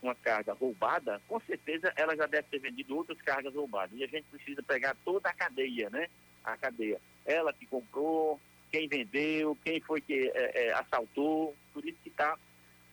[0.00, 3.98] uma carga roubada, com certeza ela já deve ter vendido outras cargas roubadas.
[3.98, 6.08] E a gente precisa pegar toda a cadeia, né?
[6.44, 7.00] A cadeia.
[7.26, 12.36] Ela que comprou, quem vendeu, quem foi que é, é, assaltou, por isso que está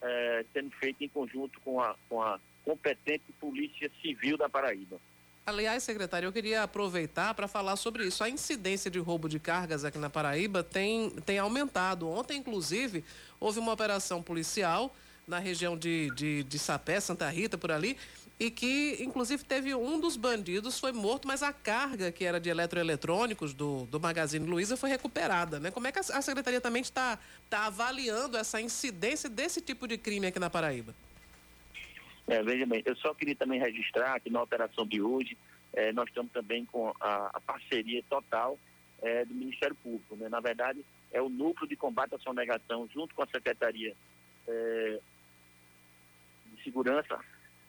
[0.01, 4.99] é, sendo feito em conjunto com a, com a competente Polícia Civil da Paraíba.
[5.45, 8.23] Aliás, secretário, eu queria aproveitar para falar sobre isso.
[8.23, 12.09] A incidência de roubo de cargas aqui na Paraíba tem, tem aumentado.
[12.09, 13.03] Ontem, inclusive,
[13.39, 14.95] houve uma operação policial
[15.27, 17.95] na região de, de, de Sapé, Santa Rita, por ali,
[18.39, 22.49] e que, inclusive, teve um dos bandidos foi morto, mas a carga que era de
[22.49, 25.71] eletroeletrônicos do, do Magazine Luiza foi recuperada, né?
[25.71, 29.97] Como é que a, a Secretaria também está, está avaliando essa incidência desse tipo de
[29.97, 30.93] crime aqui na Paraíba?
[32.27, 35.37] É, veja bem, eu só queria também registrar que na operação de hoje,
[35.71, 38.59] é, nós estamos também com a, a parceria total
[39.01, 40.15] é, do Ministério Público.
[40.15, 40.27] Né?
[40.27, 43.95] Na verdade, é o núcleo de combate à sonegação, junto com a Secretaria
[44.47, 44.99] é,
[46.53, 47.17] de Segurança.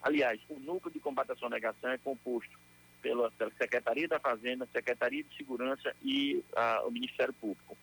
[0.06, 2.56] Aliás, o núcleo de combate à sonegação é composto
[3.02, 7.76] pela, pela Secretaria da Fazenda, Secretaria de Segurança e a, o Ministério Público.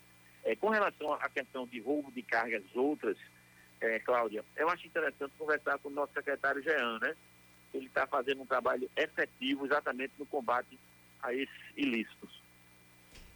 [0.45, 3.17] É, com relação à questão de roubo de cargas outras,
[3.81, 7.13] é, Cláudia, eu acho interessante conversar com o nosso secretário Jean, né?
[7.73, 10.79] Ele está fazendo um trabalho efetivo exatamente no combate
[11.21, 12.41] a esses ilícitos.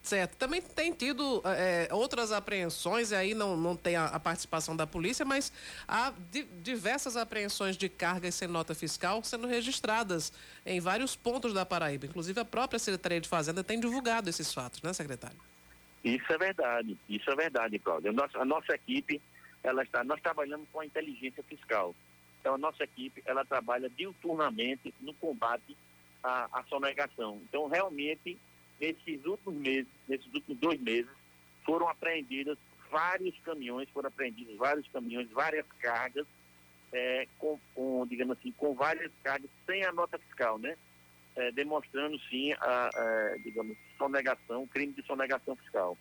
[0.08, 0.38] Certo.
[0.38, 4.88] Também tem tido é, outras apreensões, e aí não, não tem a, a participação da
[4.88, 5.52] polícia, mas
[5.86, 10.32] há di, diversas apreensões de cargas sem nota fiscal sendo registradas
[10.66, 12.06] em vários pontos da Paraíba.
[12.06, 15.38] Inclusive, a própria Secretaria de Fazenda tem divulgado esses fatos, né, secretário?
[16.06, 17.82] Isso é verdade, isso é verdade,
[18.14, 19.22] nossa, a nossa equipe
[19.62, 21.94] ela está, nós trabalhamos com a inteligência fiscal.
[22.40, 25.76] Então a nossa equipe, ela trabalha diuturnamente no combate
[26.24, 27.42] à, à sonegação.
[27.50, 28.38] Então realmente,
[28.80, 31.10] nesses últimos meses, nesses últimos dois meses,
[31.66, 32.58] foram apreendidas
[32.90, 36.26] vários caminhões, foram apreendidos vários caminhões, várias cargas,
[36.94, 40.78] é, com, com, digamos assim, com várias cargas sem a nota fiscal, né?
[41.36, 45.98] É, demonstrando sim a, a, digamos, sonegação, crime de sonegação fiscal.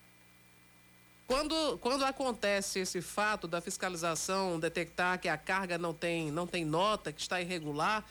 [1.27, 6.65] Quando, quando acontece esse fato da fiscalização detectar que a carga não tem, não tem
[6.65, 8.05] nota, que está irregular,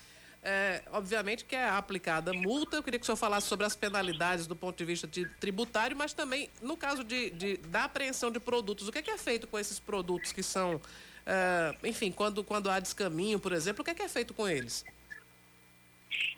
[0.46, 2.78] é, obviamente que é aplicada multa.
[2.78, 5.98] Eu queria que o senhor falasse sobre as penalidades do ponto de vista de tributário,
[5.98, 8.88] mas também no caso de, de da apreensão de produtos.
[8.88, 10.80] O que é, que é feito com esses produtos que são,
[11.26, 14.48] é, enfim, quando, quando há descaminho, por exemplo, o que é, que é feito com
[14.48, 14.86] eles?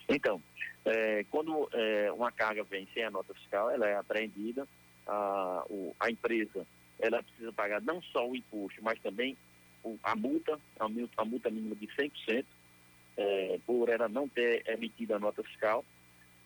[0.08, 0.42] Então,
[0.86, 4.66] é, quando é, uma carga vem sem a nota fiscal, ela é apreendida
[5.06, 6.66] a, o, a empresa
[6.98, 9.36] ela precisa pagar não só o imposto, mas também
[9.84, 10.88] o, a multa, a
[11.24, 12.44] multa, mínima de 100%,
[13.18, 15.84] é, por ela não ter emitido a nota fiscal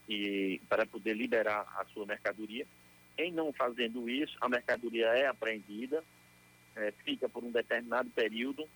[0.09, 2.67] e para poder liberar a sua mercadoria.
[3.17, 6.03] Em não fazendo isso, a mercadoria é apreendida,
[6.75, 8.67] é, fica por um determinado período.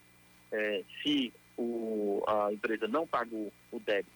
[0.52, 4.14] É, se o, a empresa não pagou o débito,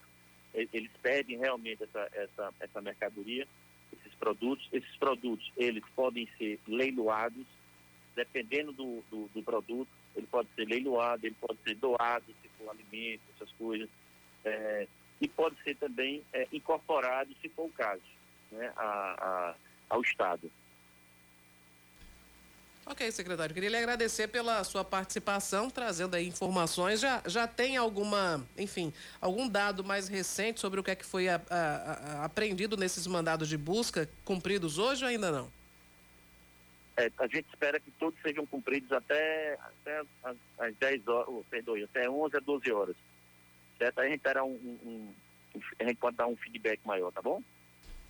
[0.54, 3.46] eles pedem realmente essa, essa, essa mercadoria
[3.92, 4.68] esses produtos.
[4.72, 7.46] Esses produtos, eles podem ser leiloados,
[8.14, 12.25] dependendo do, do, do produto, ele pode ser leiloado, ele pode ser doado,
[12.61, 13.88] for alimento, essas coisas,
[14.44, 14.87] é,
[15.20, 18.03] e pode ser também é, incorporado, se for o caso,
[18.53, 19.55] né, a, a,
[19.88, 20.51] ao Estado.
[22.87, 23.55] Ok, secretário.
[23.55, 26.99] Queria lhe agradecer pela sua participação, trazendo aí informações.
[26.99, 31.29] Já, já tem alguma, enfim, algum dado mais recente sobre o que é que foi
[31.29, 35.60] a, a, a, aprendido nesses mandados de busca cumpridos hoje ou ainda não?
[36.96, 41.44] É, a gente espera que todos sejam cumpridos até, até as, as 10 horas, oh,
[41.48, 42.96] perdoe, até 11 a 12 horas.
[43.79, 43.98] Certo?
[44.00, 45.14] Aí a gente, terá um, um,
[45.55, 47.42] um, a gente pode dar um feedback maior, tá bom?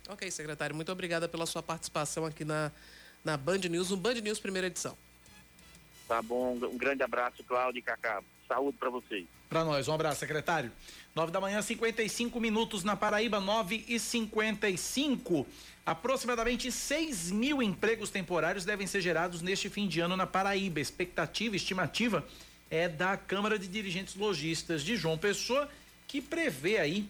[0.09, 0.75] Ok, secretário.
[0.75, 2.71] Muito obrigada pela sua participação aqui na
[3.23, 4.97] na Band News, no Band News primeira edição.
[6.07, 8.21] Tá bom, um grande abraço, Cláudio e Cacá.
[8.51, 9.25] Saúde para vocês.
[9.47, 10.69] Para nós, um abraço, secretário.
[11.15, 15.47] 9 da manhã, 55 minutos na Paraíba, 9 e 55.
[15.85, 20.81] Aproximadamente 6 mil empregos temporários devem ser gerados neste fim de ano na Paraíba.
[20.81, 22.27] Expectativa, estimativa
[22.69, 25.69] é da Câmara de Dirigentes Logistas de João Pessoa,
[26.05, 27.09] que prevê aí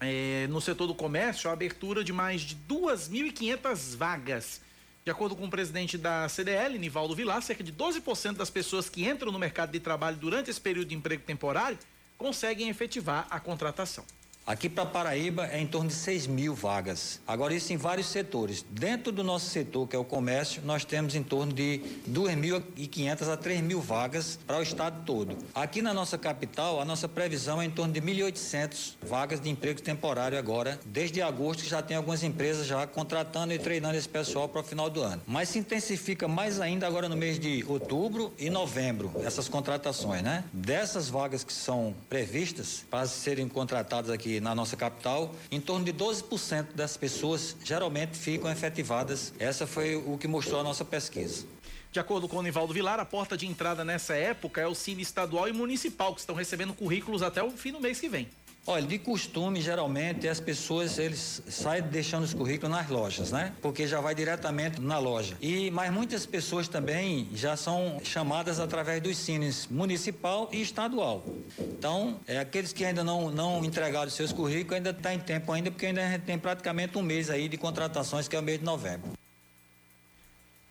[0.00, 4.60] é, no setor do comércio a abertura de mais de 2.500 vagas
[5.08, 9.08] De acordo com o presidente da CDL, Nivaldo Vilar, cerca de 12% das pessoas que
[9.08, 11.78] entram no mercado de trabalho durante esse período de emprego temporário
[12.18, 14.04] conseguem efetivar a contratação.
[14.48, 17.20] Aqui para Paraíba é em torno de 6 mil vagas.
[17.28, 18.64] Agora, isso em vários setores.
[18.70, 23.36] Dentro do nosso setor, que é o comércio, nós temos em torno de 2.500 a
[23.36, 25.36] 3 mil vagas para o estado todo.
[25.54, 29.82] Aqui na nossa capital, a nossa previsão é em torno de 1.800 vagas de emprego
[29.82, 34.62] temporário agora, desde agosto, já tem algumas empresas já contratando e treinando esse pessoal para
[34.62, 35.20] o final do ano.
[35.26, 40.42] Mas se intensifica mais ainda agora no mês de outubro e novembro, essas contratações, né?
[40.54, 45.92] Dessas vagas que são previstas para serem contratadas aqui na nossa capital, em torno de
[45.92, 49.32] 12% das pessoas geralmente ficam efetivadas.
[49.38, 51.46] Essa foi o que mostrou a nossa pesquisa.
[51.90, 55.02] De acordo com o Nivaldo Vilar, a porta de entrada nessa época é o Cine
[55.02, 58.28] Estadual e Municipal, que estão recebendo currículos até o fim do mês que vem.
[58.70, 63.54] Olha, de costume, geralmente as pessoas eles saem deixando os currículos nas lojas, né?
[63.62, 65.38] Porque já vai diretamente na loja.
[65.40, 71.24] E mas muitas pessoas também já são chamadas através dos cines municipal e estadual.
[71.58, 75.70] Então, é, aqueles que ainda não não entregaram seus currículos ainda está em tempo ainda,
[75.70, 79.17] porque ainda tem praticamente um mês aí de contratações que é o mês de novembro.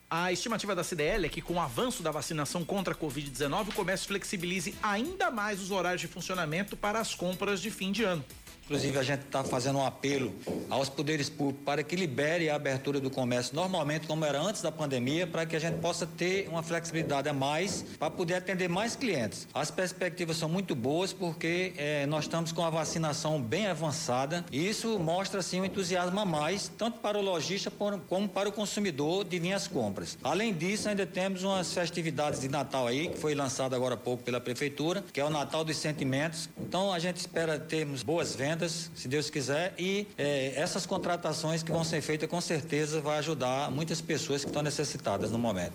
[0.09, 3.73] A estimativa da CDL é que, com o avanço da vacinação contra a Covid-19, o
[3.73, 8.23] comércio flexibilize ainda mais os horários de funcionamento para as compras de fim de ano.
[8.67, 10.36] Inclusive, a gente está fazendo um apelo
[10.69, 14.69] aos poderes públicos para que libere a abertura do comércio normalmente, como era antes da
[14.69, 18.93] pandemia, para que a gente possa ter uma flexibilidade a mais para poder atender mais
[18.93, 19.47] clientes.
[19.53, 24.67] As perspectivas são muito boas porque eh, nós estamos com a vacinação bem avançada e
[24.67, 29.23] isso mostra assim um entusiasmo a mais, tanto para o lojista como para o consumidor
[29.23, 30.17] de às compras.
[30.21, 34.23] Além disso, ainda temos umas festividades de Natal aí, que foi lançado agora há pouco
[34.23, 36.49] pela Prefeitura, que é o Natal dos Sentimentos.
[36.60, 41.71] Então, a gente espera termos boas vendas se Deus quiser, e eh, essas contratações que
[41.71, 45.73] vão ser feitas com certeza vai ajudar muitas pessoas que estão necessitadas no momento.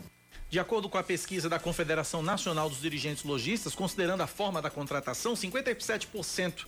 [0.50, 4.68] De acordo com a pesquisa da Confederação Nacional dos Dirigentes Logistas, considerando a forma da
[4.68, 6.66] contratação, 57%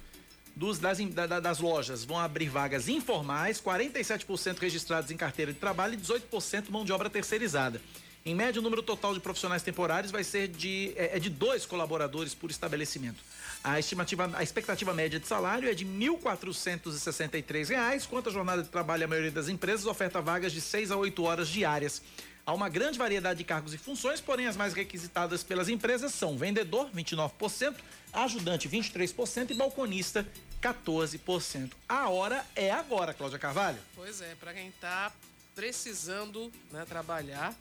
[0.57, 0.99] dos, das,
[1.43, 6.85] das, lojas vão abrir vagas informais, 47% registrados em carteira de trabalho e 18% mão
[6.85, 7.81] de obra terceirizada.
[8.25, 11.67] Em média, o número total de profissionais temporários vai ser de, é, é de dois
[11.67, 13.23] colaboradores por estabelecimento.
[13.65, 18.69] A estimativa, a expectativa média de salário é de R$ 1.463, quanto a jornada de
[18.69, 22.03] trabalho, a maioria das empresas oferta vagas de 6 a 8 horas diárias.
[22.45, 26.37] Há uma grande variedade de cargos e funções, porém as mais requisitadas pelas empresas são
[26.37, 27.77] vendedor, 29%,
[28.13, 30.29] ajudante, 23% e balconista,
[30.61, 31.73] 14%.
[31.89, 33.79] A hora é agora, Cláudia Carvalho.
[33.95, 35.11] Pois é, para quem está
[35.55, 37.55] precisando né, trabalhar,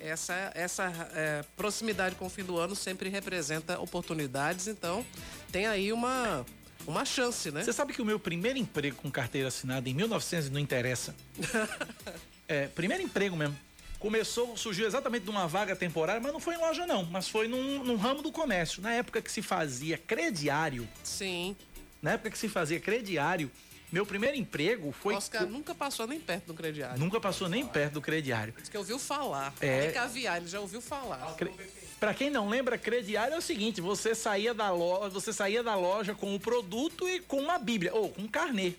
[0.00, 5.04] essa, essa é, proximidade com o fim do ano sempre representa oportunidades, então
[5.50, 6.44] tem aí uma,
[6.86, 7.62] uma chance, né?
[7.62, 11.14] Você sabe que o meu primeiro emprego com carteira assinada em 1900 não interessa.
[12.48, 13.56] é, primeiro emprego mesmo.
[13.98, 17.48] Começou, surgiu exatamente de uma vaga temporária, mas não foi em loja não, mas foi
[17.48, 18.82] num, num ramo do comércio.
[18.82, 20.86] Na época que se fazia crediário.
[21.02, 21.56] Sim.
[22.02, 23.50] Na época que se fazia crediário,
[23.92, 25.14] meu primeiro emprego foi.
[25.14, 26.98] Oscar nunca passou nem perto do crediário.
[26.98, 28.54] Nunca passou nem perto do crediário.
[28.58, 29.52] Diz que ouviu falar.
[29.60, 29.90] É.
[29.92, 31.34] caviar, ele já ouviu falar.
[31.36, 31.52] Cre...
[32.00, 35.74] Para quem não lembra, crediário é o seguinte: você saía da loja, você saía da
[35.74, 38.74] loja com o produto e com uma bíblia ou com um carnê.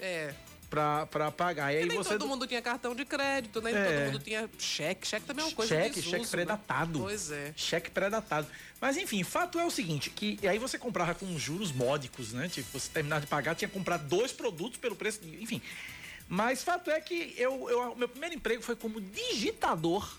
[0.00, 0.34] É
[0.68, 1.72] pra, pra pagar.
[1.72, 2.10] E aí nem você...
[2.10, 3.84] todo mundo tinha cartão de crédito, nem é.
[3.84, 5.06] todo mundo tinha cheque.
[5.06, 6.28] Cheque também é uma coisa Cheque, cheque né?
[6.30, 6.98] pré-datado.
[6.98, 7.04] Né?
[7.04, 7.52] Pois é.
[7.56, 8.46] Cheque pré-datado.
[8.80, 12.48] Mas enfim, fato é o seguinte, que aí você comprava com juros módicos, né?
[12.48, 15.42] Tipo, você terminar de pagar, tinha que comprar dois produtos pelo preço, de...
[15.42, 15.60] enfim.
[16.28, 20.18] Mas fato é que eu, eu, meu primeiro emprego foi como digitador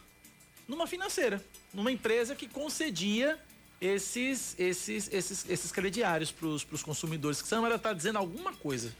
[0.67, 3.39] numa financeira, numa empresa que concedia
[3.79, 7.41] esses esses esses esses crediários para os consumidores.
[7.41, 8.93] Que Samara está dizendo alguma coisa.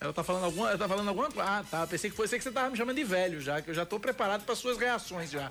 [0.00, 1.50] Ela tá falando alguma, ela tá falando alguma coisa.
[1.50, 1.86] Ah, tá.
[1.86, 3.84] Pensei que foi você que você tava me chamando de velho já, que eu já
[3.84, 5.50] tô preparado para suas reações já.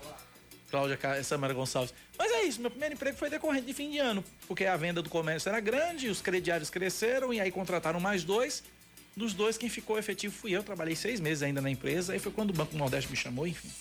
[0.69, 1.93] Cláudia Samara Gonçalves.
[2.17, 5.01] Mas é isso, meu primeiro emprego foi decorrente de fim de ano, porque a venda
[5.01, 8.63] do comércio era grande, os crediários cresceram e aí contrataram mais dois.
[9.15, 10.61] Dos dois, quem ficou efetivo fui eu.
[10.61, 13.71] Trabalhei seis meses ainda na empresa, aí foi quando o Banco Nordeste me chamou, enfim.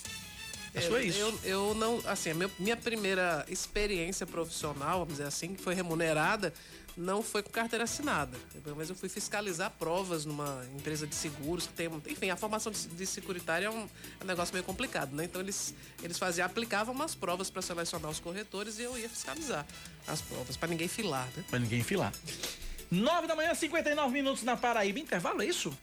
[0.73, 1.19] É, foi isso.
[1.19, 6.53] Eu, eu não, assim, minha primeira experiência profissional, vamos dizer assim, que foi remunerada,
[6.97, 8.37] não foi com carteira assinada.
[8.75, 11.91] Mas eu fui fiscalizar provas numa empresa de seguros que tem.
[12.07, 13.89] Enfim, a formação de, de securitário é um,
[14.21, 15.25] é um, negócio meio complicado, né?
[15.25, 19.67] Então eles, eles faziam, aplicavam umas provas para selecionar os corretores e eu ia fiscalizar
[20.07, 21.45] as provas, para ninguém filar, né?
[21.51, 22.13] Para ninguém filar.
[22.91, 24.99] 9 da manhã, 59 minutos na Paraíba.
[24.99, 25.77] Intervalo, é isso?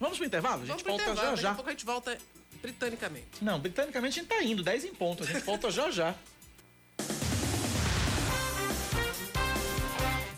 [0.00, 0.62] Vamos pro intervalo?
[0.62, 1.24] A gente volta já já.
[1.24, 2.18] Daqui a pouco a gente volta
[2.60, 3.42] britanicamente.
[3.42, 5.22] Não, britanicamente a gente tá indo, 10 em ponto.
[5.22, 6.14] A gente volta já já.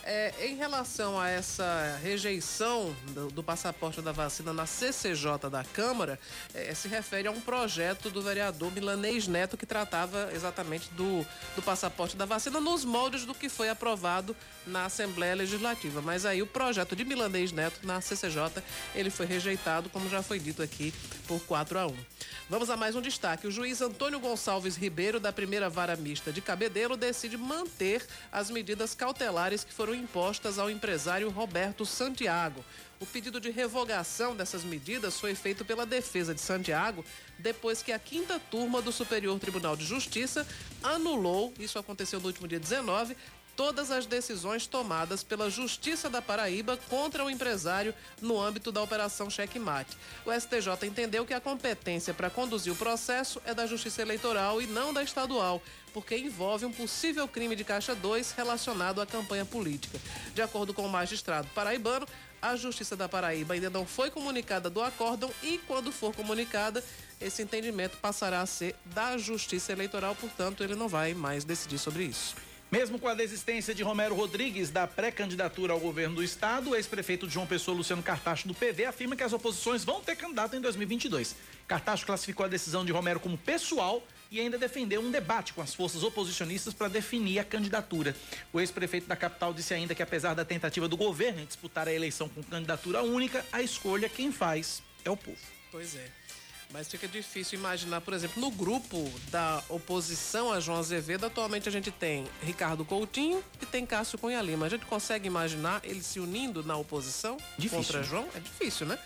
[0.09, 6.17] É, em relação a essa rejeição do, do passaporte da vacina na CCJ da Câmara,
[6.53, 11.27] é, se refere a um projeto do vereador Milanês Neto que tratava exatamente do,
[11.57, 14.33] do passaporte da vacina nos moldes do que foi aprovado
[14.67, 16.01] na Assembleia Legislativa.
[16.01, 18.63] Mas aí o projeto de Milanês Neto na CCJ
[18.93, 20.93] ele foi rejeitado, como já foi dito aqui,
[21.27, 21.95] por 4 a 1.
[22.49, 23.47] Vamos a mais um destaque.
[23.47, 28.93] O juiz Antônio Gonçalves Ribeiro, da primeira vara mista de Cabedelo, decide manter as medidas
[28.93, 32.63] cautelares que foram impostas ao empresário Roberto Santiago.
[32.99, 37.05] O pedido de revogação dessas medidas foi feito pela defesa de Santiago
[37.37, 40.47] depois que a quinta turma do Superior Tribunal de Justiça
[40.81, 43.15] anulou, isso aconteceu no último dia 19,
[43.57, 49.31] todas as decisões tomadas pela Justiça da Paraíba contra o empresário no âmbito da Operação
[49.31, 49.97] Cheque Mate.
[50.23, 54.67] O STJ entendeu que a competência para conduzir o processo é da Justiça Eleitoral e
[54.67, 55.59] não da estadual,
[55.91, 59.99] porque envolve um possível crime de Caixa 2 relacionado à campanha política.
[60.35, 62.07] De acordo com o magistrado paraibano,
[62.39, 66.83] a Justiça da Paraíba ainda não foi comunicada do acórdão e, quando for comunicada,
[67.19, 72.03] esse entendimento passará a ser da Justiça Eleitoral, portanto, ele não vai mais decidir sobre
[72.03, 72.35] isso.
[72.69, 77.29] Mesmo com a desistência de Romero Rodrigues da pré-candidatura ao governo do estado, o ex-prefeito
[77.29, 81.33] João Pessoa, Luciano Cartacho, do PV, afirma que as oposições vão ter candidato em 2022.
[81.65, 85.73] Cartacho classificou a decisão de Romero como pessoal e ainda defendeu um debate com as
[85.73, 88.13] forças oposicionistas para definir a candidatura.
[88.51, 91.93] O ex-prefeito da capital disse ainda que, apesar da tentativa do governo em disputar a
[91.93, 95.39] eleição com candidatura única, a escolha quem faz é o povo.
[95.71, 96.16] Pois é.
[96.73, 101.71] Mas fica difícil imaginar, por exemplo, no grupo da oposição a João Azevedo, atualmente a
[101.71, 104.65] gente tem Ricardo Coutinho e tem Cássio Cunha Lima.
[104.65, 107.77] A gente consegue imaginar eles se unindo na oposição Difícil.
[107.85, 108.27] contra João?
[108.35, 108.99] É difícil, né?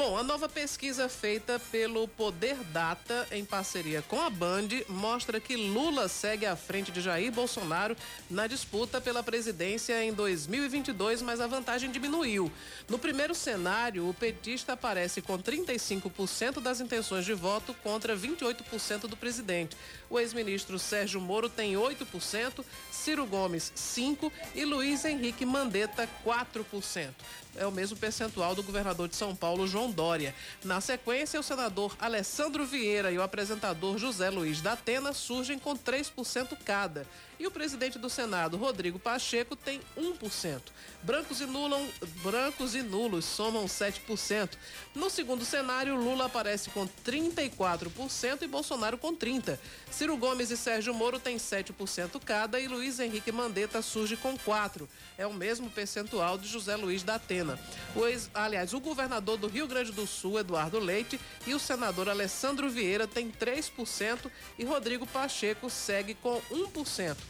[0.00, 5.54] Bom, a nova pesquisa feita pelo Poder Data em parceria com a Band mostra que
[5.56, 7.94] Lula segue à frente de Jair Bolsonaro
[8.30, 12.50] na disputa pela presidência em 2022, mas a vantagem diminuiu.
[12.88, 19.18] No primeiro cenário, o petista aparece com 35% das intenções de voto contra 28% do
[19.18, 19.76] presidente.
[20.08, 27.10] O ex-ministro Sérgio Moro tem 8%, Ciro Gomes 5% e Luiz Henrique Mandetta 4%
[27.56, 30.34] é o mesmo percentual do governador de São Paulo, João Dória.
[30.64, 35.76] Na sequência, o senador Alessandro Vieira e o apresentador José Luiz da Atena surgem com
[35.76, 37.06] 3% cada.
[37.40, 40.60] E o presidente do Senado, Rodrigo Pacheco, tem 1%.
[41.02, 41.88] Brancos e, nulam,
[42.22, 44.50] brancos e nulos somam 7%.
[44.94, 49.58] No segundo cenário, Lula aparece com 34% e Bolsonaro com 30%.
[49.90, 54.86] Ciro Gomes e Sérgio Moro têm 7% cada e Luiz Henrique Mandetta surge com 4%.
[55.16, 57.58] É o mesmo percentual de José Luiz da Atena.
[57.96, 62.10] O ex, aliás, o governador do Rio Grande do Sul, Eduardo Leite, e o senador
[62.10, 67.29] Alessandro Vieira têm 3% e Rodrigo Pacheco segue com 1%.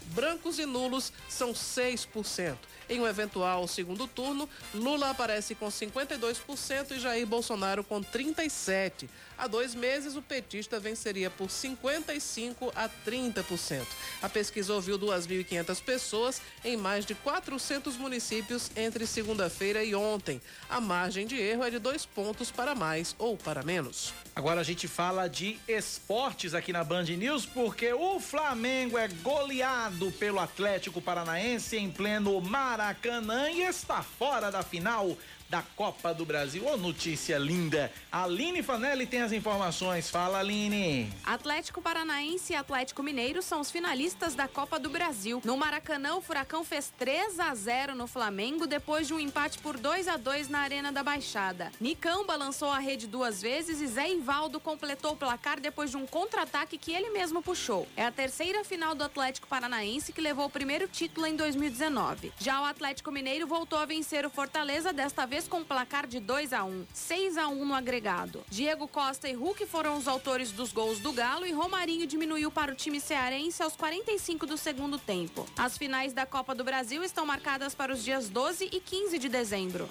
[0.11, 2.57] Brancos e nulos são 6%.
[2.89, 9.07] Em um eventual segundo turno, Lula aparece com 52% e Jair Bolsonaro com 37%.
[9.37, 13.87] Há dois meses, o petista venceria por 55% a 30%.
[14.21, 20.39] A pesquisa ouviu 2.500 pessoas em mais de 400 municípios entre segunda-feira e ontem.
[20.69, 24.13] A margem de erro é de dois pontos para mais ou para menos.
[24.35, 30.00] Agora a gente fala de esportes aqui na Band News, porque o Flamengo é goleado
[30.09, 35.17] pelo Atlético Paranaense em pleno Maracanã e está fora da final
[35.51, 36.65] da Copa do Brasil.
[36.65, 37.91] Ô, notícia linda.
[38.09, 40.09] Aline Fanelli tem as informações.
[40.09, 41.11] Fala, Aline.
[41.25, 45.41] Atlético Paranaense e Atlético Mineiro são os finalistas da Copa do Brasil.
[45.43, 49.77] No Maracanã, o Furacão fez 3 a 0 no Flamengo depois de um empate por
[49.77, 51.69] 2 a 2 na Arena da Baixada.
[51.81, 56.07] Nicão balançou a rede duas vezes e Zé Ivaldo completou o placar depois de um
[56.07, 57.85] contra-ataque que ele mesmo puxou.
[57.97, 62.31] É a terceira final do Atlético Paranaense que levou o primeiro título em 2019.
[62.39, 66.53] Já o Atlético Mineiro voltou a vencer o Fortaleza, desta vez com placar de 2
[66.53, 68.43] a 1 6 a 1 no agregado.
[68.49, 72.71] Diego Costa e Hulk foram os autores dos gols do Galo e Romarinho diminuiu para
[72.71, 75.45] o time cearense aos 45 do segundo tempo.
[75.57, 79.29] As finais da Copa do Brasil estão marcadas para os dias 12 e 15 de
[79.29, 79.89] dezembro.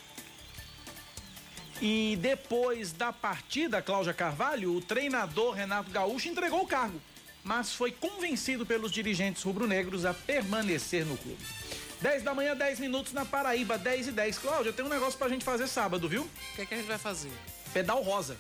[1.81, 7.01] E depois da partida, Cláudia Carvalho, o treinador Renato Gaúcho entregou o cargo,
[7.43, 11.60] mas foi convencido pelos dirigentes rubro-negros a permanecer no clube.
[12.01, 14.39] 10 da manhã, 10 minutos na Paraíba, 10 e 10.
[14.39, 16.23] Cláudia, tem um negócio pra gente fazer sábado, viu?
[16.23, 17.31] O que, é que a gente vai fazer?
[17.75, 18.37] Pedal Rosa.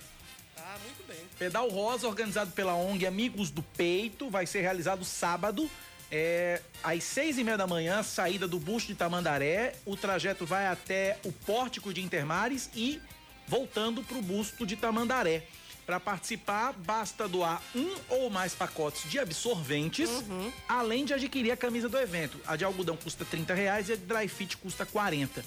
[0.56, 1.18] Ah, muito bem.
[1.38, 5.70] Pedal Rosa, organizado pela ONG Amigos do Peito, vai ser realizado sábado,
[6.10, 9.74] é, às seis e meia da manhã, saída do busto de Tamandaré.
[9.84, 13.00] O trajeto vai até o pórtico de Intermares e
[13.46, 15.44] voltando para o busto de Tamandaré.
[15.90, 20.52] Para participar, basta doar um ou mais pacotes de absorventes, uhum.
[20.68, 22.38] além de adquirir a camisa do evento.
[22.46, 25.44] A de algodão custa 30 reais e a de dry fit custa 40.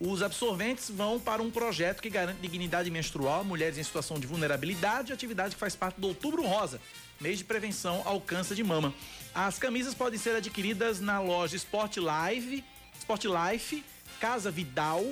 [0.00, 4.26] Os absorventes vão para um projeto que garante dignidade menstrual a mulheres em situação de
[4.26, 6.80] vulnerabilidade, atividade que faz parte do Outubro Rosa,
[7.20, 8.92] mês de prevenção ao câncer de mama.
[9.32, 12.64] As camisas podem ser adquiridas na loja Sport Live,
[12.98, 13.84] Sport Life,
[14.18, 15.06] Casa Vidal,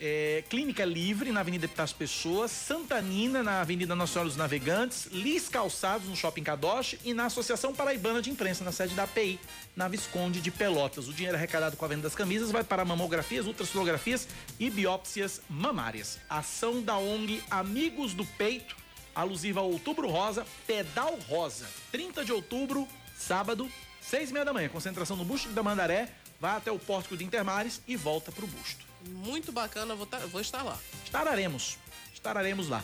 [0.00, 5.48] é, Clínica Livre, na Avenida Epitácio Pessoa, Santa Nina, na Avenida Nacional dos Navegantes, Lis
[5.48, 9.40] Calçados, no Shopping Kadosh e na Associação Paraibana de Imprensa, na sede da API,
[9.74, 11.08] na Visconde de Pelotas.
[11.08, 14.28] O dinheiro arrecadado com a venda das camisas vai para mamografias, ultrassonografias
[14.58, 16.18] e biópsias mamárias.
[16.28, 18.76] Ação da ONG Amigos do Peito,
[19.14, 21.66] alusiva ao Outubro Rosa, Pedal Rosa.
[21.90, 22.86] 30 de outubro,
[23.16, 23.68] sábado,
[24.00, 24.68] seis e meia da manhã.
[24.68, 26.08] Concentração no Busto da Mandaré,
[26.40, 28.87] vai até o Pórtico de Intermares e volta para o Busto.
[29.06, 30.78] Muito bacana, vou, tá, vou estar lá.
[31.04, 31.76] Estararemos.
[32.12, 32.82] Estararemos lá.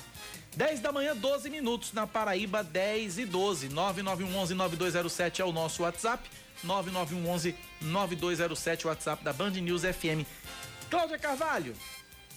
[0.57, 3.71] 10 da manhã, 12 minutos na Paraíba, 10 e 12.
[3.71, 6.31] 9911-9207 é o nosso WhatsApp.
[6.65, 10.25] 9911-9207, o WhatsApp da Band News FM.
[10.89, 11.75] Cláudia Carvalho,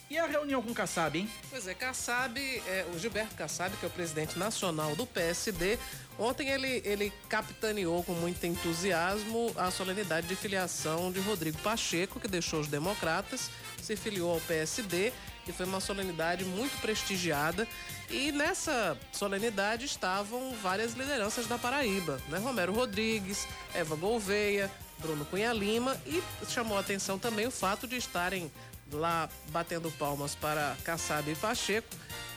[0.10, 1.30] e a reunião com o Kassab, hein?
[1.50, 5.78] Pois é, Kassab, é, o Gilberto Kassab, que é o presidente nacional do PSD,
[6.18, 12.28] ontem ele, ele capitaneou com muito entusiasmo a solenidade de filiação de Rodrigo Pacheco, que
[12.28, 13.50] deixou os democratas,
[13.88, 15.14] se filiou ao PSD
[15.48, 17.66] e foi uma solenidade muito prestigiada.
[18.10, 22.38] E nessa solenidade estavam várias lideranças da Paraíba, né?
[22.38, 24.70] Romero Rodrigues, Eva Gouveia,
[25.00, 28.52] Bruno Cunha Lima e chamou a atenção também o fato de estarem
[28.92, 31.88] lá batendo palmas para Kassab e Pacheco,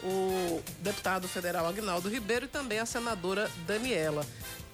[0.03, 4.27] o deputado federal Agnaldo Ribeiro e também a senadora Daniela.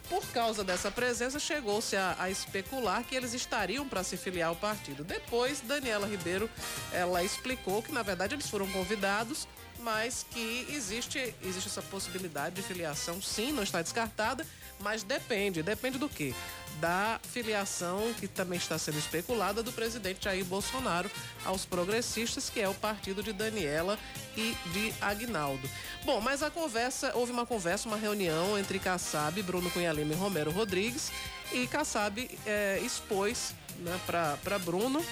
[0.09, 4.57] Por causa dessa presença, chegou-se a, a, especular que eles estariam para se filiar ao
[4.57, 5.02] partido.
[5.02, 6.48] Depois, Daniela Ribeiro,
[6.92, 9.48] ela explicou que, na verdade, eles foram convidados,
[9.80, 14.46] mas que existe, existe essa possibilidade de filiação, sim, não está descartada,
[14.80, 15.62] mas depende.
[15.62, 16.34] Depende do quê?
[16.80, 21.10] da filiação que também está sendo especulada do presidente Jair Bolsonaro
[21.44, 23.98] aos progressistas, que é o partido de Daniela
[24.36, 25.68] e de Agnaldo.
[26.04, 30.16] Bom, mas a conversa, houve uma conversa, uma reunião entre Kassab, Bruno Cunha Lima e
[30.16, 31.10] Romero Rodrigues,
[31.52, 35.04] e Kassab é, expôs né, para Bruno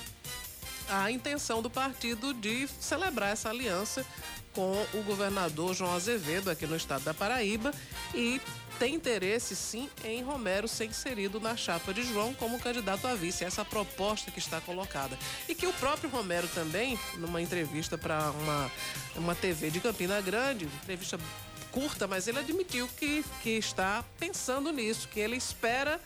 [0.89, 4.05] a intenção do partido de celebrar essa aliança
[4.55, 7.73] com o governador João Azevedo aqui no estado da Paraíba
[8.15, 8.41] e
[8.79, 13.45] tem interesse sim em Romero ser inserido na chapa de João como candidato a vice.
[13.45, 15.17] Essa proposta que está colocada.
[15.49, 18.73] E que o próprio Romero também, numa entrevista para uma,
[19.17, 21.19] uma TV de Campina Grande, entrevista
[21.71, 26.01] curta, mas ele admitiu que, que está pensando nisso, que ele espera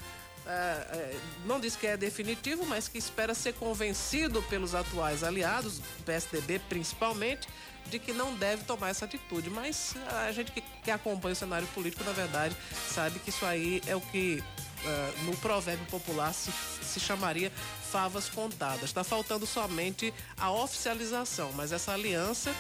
[0.48, 5.78] é, é, não diz que é definitivo, mas que espera ser convencido pelos atuais aliados,
[6.06, 7.46] PSDB principalmente,
[7.90, 9.50] de que não deve tomar essa atitude.
[9.50, 9.94] Mas
[10.26, 12.56] a gente que, que acompanha o cenário político, na verdade,
[12.88, 14.42] sabe que isso aí é o que
[14.84, 16.50] uh, no provérbio popular se,
[16.82, 17.52] se chamaria
[17.90, 18.84] favas contadas.
[18.84, 22.54] Está faltando somente a oficialização, mas essa aliança,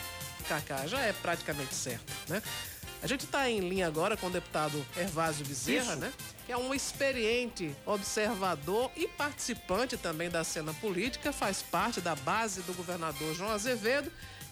[0.48, 2.42] Cacá, já é praticamente certa, né?
[3.00, 5.96] A gente está em linha agora com o deputado Hervásio Bezerra, Isso.
[5.96, 6.12] né?
[6.44, 12.62] Que é um experiente observador e participante também da cena política, faz parte da base
[12.62, 14.10] do governador João Azevedo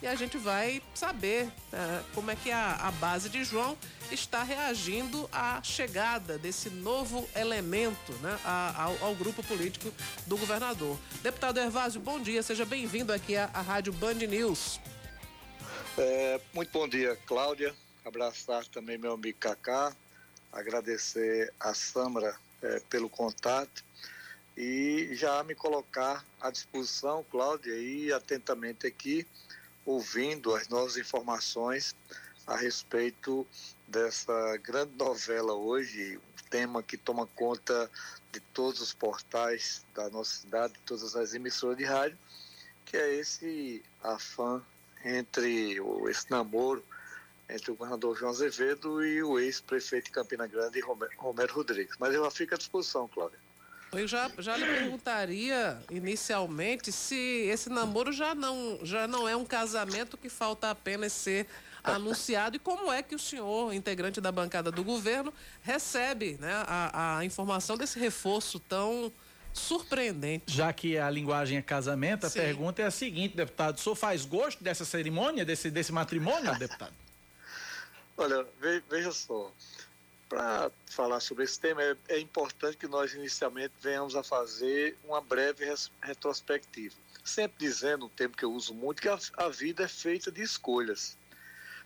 [0.09, 3.77] a gente vai saber uh, como é que a, a, base de João
[4.11, 9.93] está reagindo à chegada desse novo elemento né, ao, ao, grupo político
[10.27, 10.97] do governador.
[11.23, 14.81] Deputado Hervásio, bom dia, seja bem-vindo aqui à, à Rádio Band News.
[15.99, 17.75] É, muito bom dia, Cláudia.
[18.05, 19.95] Abraçar também meu amigo Cacá,
[20.53, 23.85] agradecer a Samra é, pelo contato
[24.57, 29.27] e já me colocar à disposição, Cláudia, e atentamente aqui
[29.87, 31.95] ouvindo as novas informações
[32.47, 33.47] a respeito
[33.89, 37.91] dessa grande novela hoje, um tema que toma conta
[38.33, 42.19] de todos os portais da nossa cidade, de todas as emissoras de rádio,
[42.85, 44.63] que é esse afã
[45.05, 45.79] entre
[46.09, 46.85] esse namoro
[47.49, 51.95] entre o governador João Azevedo e o ex-prefeito de Campina Grande, Romero Rodrigues.
[51.99, 53.39] Mas eu fico à disposição, Cláudia.
[53.93, 57.17] Eu já, já lhe perguntaria inicialmente se
[57.51, 61.47] esse namoro já não, já não é um casamento que falta apenas ser
[61.83, 65.33] anunciado e como é que o senhor, integrante da bancada do governo,
[65.63, 69.13] recebe né, a, a informação desse reforço tão
[69.53, 70.53] surpreendente.
[70.53, 72.41] Já que a linguagem é casamento, a Sim.
[72.41, 76.93] pergunta é a seguinte, deputado: o senhor faz gosto dessa cerimônia, desse, desse matrimônio, deputado?
[78.19, 78.47] Olha,
[78.89, 79.53] veja só.
[80.29, 85.21] Para falar sobre esse tema, é, é, importante que nós inicialmente venhamos a fazer uma
[85.21, 86.95] breve res, retrospectiva.
[87.25, 90.43] Sempre dizendo, um termo que eu uso muito, que a, a vida é feita de
[90.43, 91.17] escolhas.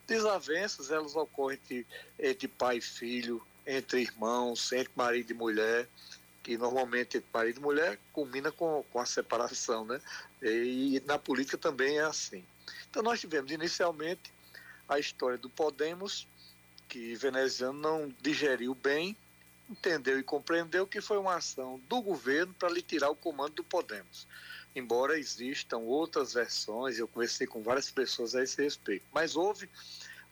[0.07, 1.87] Desavenças, elas ocorrem entre,
[2.19, 5.87] entre pai e filho, entre irmãos, entre marido e mulher,
[6.43, 10.01] que normalmente entre marido e mulher culmina com, com a separação, né?
[10.43, 12.45] E, e na política também é assim.
[12.91, 14.33] Então nós tivemos inicialmente
[14.89, 16.27] a história do Podemos,
[16.91, 19.17] que veneziano não digeriu bem,
[19.71, 23.65] entendeu e compreendeu que foi uma ação do governo para lhe tirar o comando do
[23.65, 24.27] Podemos.
[24.75, 29.71] Embora existam outras versões, eu conversei com várias pessoas a esse respeito, mas houve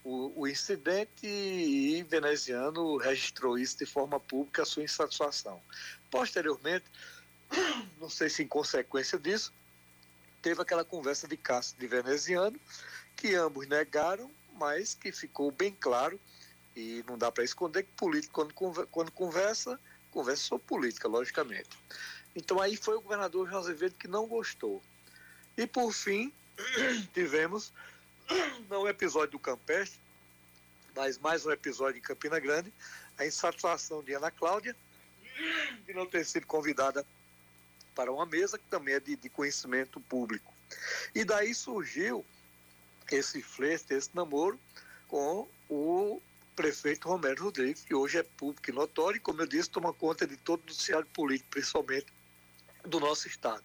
[0.03, 5.63] o, o incidente e veneziano registrou isso de forma pública, a sua insatisfação.
[6.11, 6.87] Posteriormente,
[8.01, 9.53] não sei se em consequência disso,
[10.43, 12.59] teve aquela conversa de Castro de veneziano,
[13.17, 16.21] que ambos negaram, mas que ficou bem claro
[16.79, 19.81] e não dá para esconder que político, quando, quando conversa,
[20.13, 21.71] conversa sobre política, logicamente.
[22.37, 24.81] Então aí foi o governador João Azevedo que não gostou.
[25.57, 26.33] E por fim,
[27.13, 27.73] tivemos
[28.71, 29.99] não um episódio do Campestre,
[30.95, 32.73] mas mais um episódio em Campina Grande,
[33.19, 34.77] a insatisfação de Ana Cláudia
[35.85, 37.05] de não ter sido convidada
[37.93, 40.55] para uma mesa que também é de, de conhecimento público.
[41.13, 42.25] E daí surgiu
[43.11, 44.61] esse flerte, esse namoro
[45.09, 46.23] com o
[46.59, 50.27] prefeito Romero Rodrigues, que hoje é público e notório, e, como eu disse, toma conta
[50.27, 52.07] de todo o noticiário político, principalmente
[52.85, 53.63] do nosso Estado.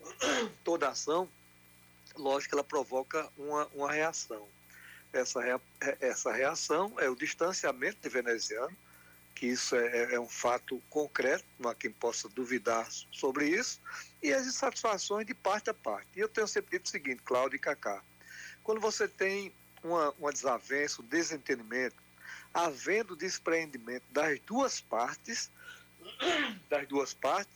[0.64, 1.28] Toda ação,
[2.16, 4.48] lógico, ela provoca uma, uma reação.
[5.12, 5.60] Essa, rea,
[6.00, 8.74] essa reação é o distanciamento de veneziano,
[9.34, 13.78] que isso é, é, um fato concreto, não há quem possa duvidar sobre isso,
[14.22, 16.08] e as insatisfações de parte a parte.
[16.16, 18.02] E eu tenho sempre dito o seguinte, Cláudio e Cacá,
[18.64, 19.52] quando você tem
[19.84, 22.01] uma, uma desavença, um desentendimento,
[22.52, 25.50] havendo despreendimento das duas partes,
[26.68, 27.52] das duas partes,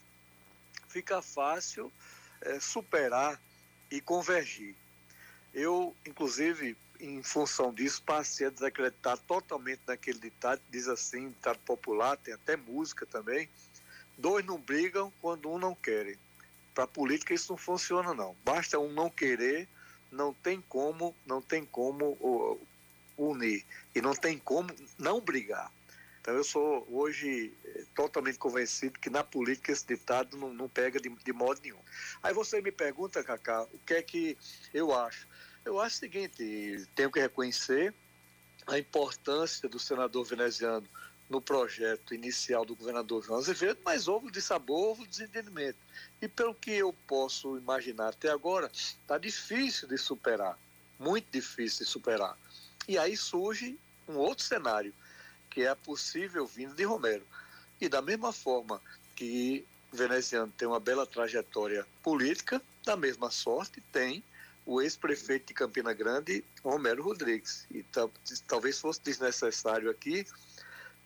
[0.87, 1.91] fica fácil
[2.41, 3.39] é, superar
[3.91, 4.75] e convergir.
[5.53, 12.17] Eu, inclusive, em função disso, passei a desacreditar totalmente naquele ditado, diz assim, ditado popular,
[12.17, 13.49] tem até música também,
[14.17, 16.17] dois não brigam quando um não quer.
[16.73, 18.35] Para a política isso não funciona não.
[18.43, 19.67] Basta um não querer,
[20.11, 22.59] não tem como, não tem como
[23.17, 23.65] unir
[23.95, 25.71] e não tem como não brigar.
[26.21, 30.99] Então eu sou hoje eh, totalmente convencido que na política esse ditado não, não pega
[30.99, 31.79] de, de, modo nenhum.
[32.21, 34.37] Aí você me pergunta, Cacá, o que é que
[34.73, 35.25] eu acho?
[35.63, 37.93] Eu acho o seguinte, tenho que reconhecer
[38.67, 40.85] a importância do senador veneziano
[41.29, 45.77] no projeto inicial do governador João Azevedo, mas houve de sabor, houve desentendimento.
[46.21, 50.57] E pelo que eu posso imaginar até agora, está difícil de superar,
[50.99, 52.37] muito difícil de superar.
[52.87, 53.77] E aí surge
[54.07, 54.93] um outro cenário,
[55.49, 57.25] que é a possível vinda de Romero.
[57.81, 58.81] E da mesma forma
[59.15, 64.23] que veneziano tem uma bela trajetória política, da mesma sorte tem
[64.65, 67.65] o ex-prefeito de Campina Grande, Romero Rodrigues.
[67.71, 67.83] E
[68.47, 70.25] talvez fosse desnecessário aqui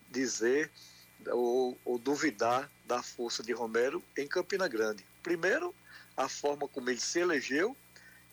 [0.10, 0.70] dizer
[1.28, 5.06] ou, ou, duvidar da força de Romero em Campina Grande.
[5.22, 5.74] Primeiro,
[6.18, 7.78] a forma como ele se elegeu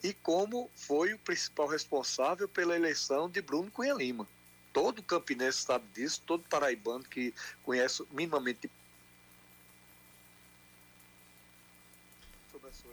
[0.03, 4.26] e como foi o principal responsável pela eleição de Bruno Cunha Lima.
[4.72, 7.34] Todo campinense sabe disso, todo paraibano que
[7.64, 8.70] conhece minimamente.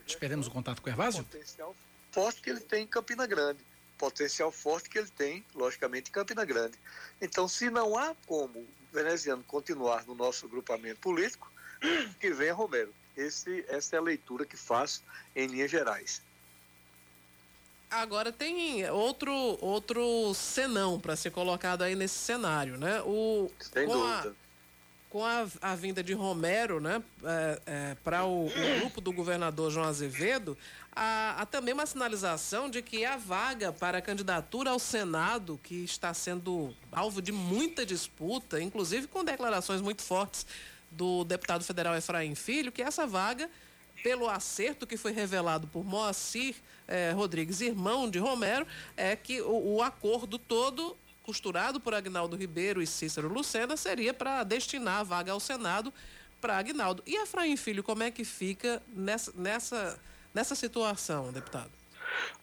[0.07, 1.23] Esperemos o contato com o Hervásio?
[1.23, 1.75] Potencial
[2.11, 3.59] forte que ele tem em Campina Grande.
[3.97, 6.77] Potencial forte que ele tem, logicamente, em Campina Grande.
[7.21, 11.51] Então, se não há como o veneziano continuar no nosso agrupamento político,
[12.19, 12.93] que venha Romero.
[13.17, 15.03] Esse, essa é a leitura que faço
[15.35, 16.21] em linhas gerais.
[17.95, 19.31] Agora tem outro
[19.61, 23.01] outro senão para ser colocado aí nesse cenário, né?
[23.03, 24.29] O Sem com dúvida.
[24.29, 24.45] A,
[25.09, 29.71] com a, a, vinda de Romero, né, é, é, para o, o, grupo do governador
[29.71, 30.57] João Azevedo,
[30.93, 35.85] há, há, também uma sinalização de que a vaga para a candidatura ao Senado, que
[35.85, 40.45] está sendo alvo de muita disputa, inclusive com declarações muito fortes
[40.91, 43.49] do deputado federal Efraim Filho, que essa vaga,
[44.05, 46.53] pelo acerto que foi revelado por Moacir
[46.87, 52.83] eh, Rodrigues, irmão de Romero, é que o, o acordo todo costurado por Agnaldo Ribeiro
[52.83, 55.91] e Cícero Lucena seria para destinar a vaga ao Senado
[56.39, 57.01] para Agnaldo.
[57.07, 59.99] E Efraim Filho, como é que fica nessa, nessa,
[60.31, 61.71] nessa situação, deputado?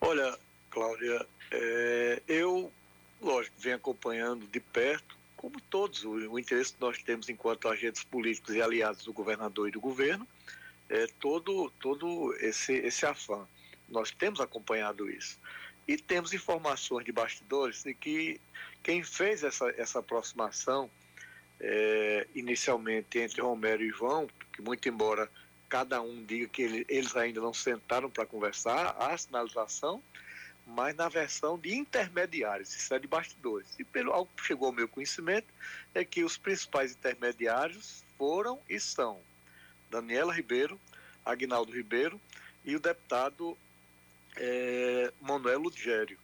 [0.00, 0.36] Olha,
[0.68, 2.72] Cláudia, é, eu,
[3.20, 8.02] lógico, venho acompanhando de perto, como todos, o, o, interesse que nós temos enquanto agentes
[8.02, 10.26] políticos e aliados do governador e do governo,
[10.92, 13.48] é todo, todo esse, esse afã.
[13.88, 15.38] Nós temos acompanhado isso.
[15.88, 18.38] E temos informações de bastidores de que
[18.82, 20.90] quem fez essa, essa aproximação
[21.58, 25.30] é, inicialmente entre Romero e João, que muito embora
[25.68, 30.02] cada um diga que ele, eles ainda não sentaram para conversar, a sinalização,
[30.66, 33.66] mas na versão de intermediários, isso é de bastidores.
[33.78, 35.46] E pelo algo que chegou ao meu conhecimento
[35.94, 39.20] é que os principais intermediários foram e são
[39.92, 40.80] Daniela Ribeiro,
[41.22, 42.18] Agnaldo Ribeiro
[42.64, 43.56] e o deputado
[44.36, 46.18] é, Manuel Ludgério.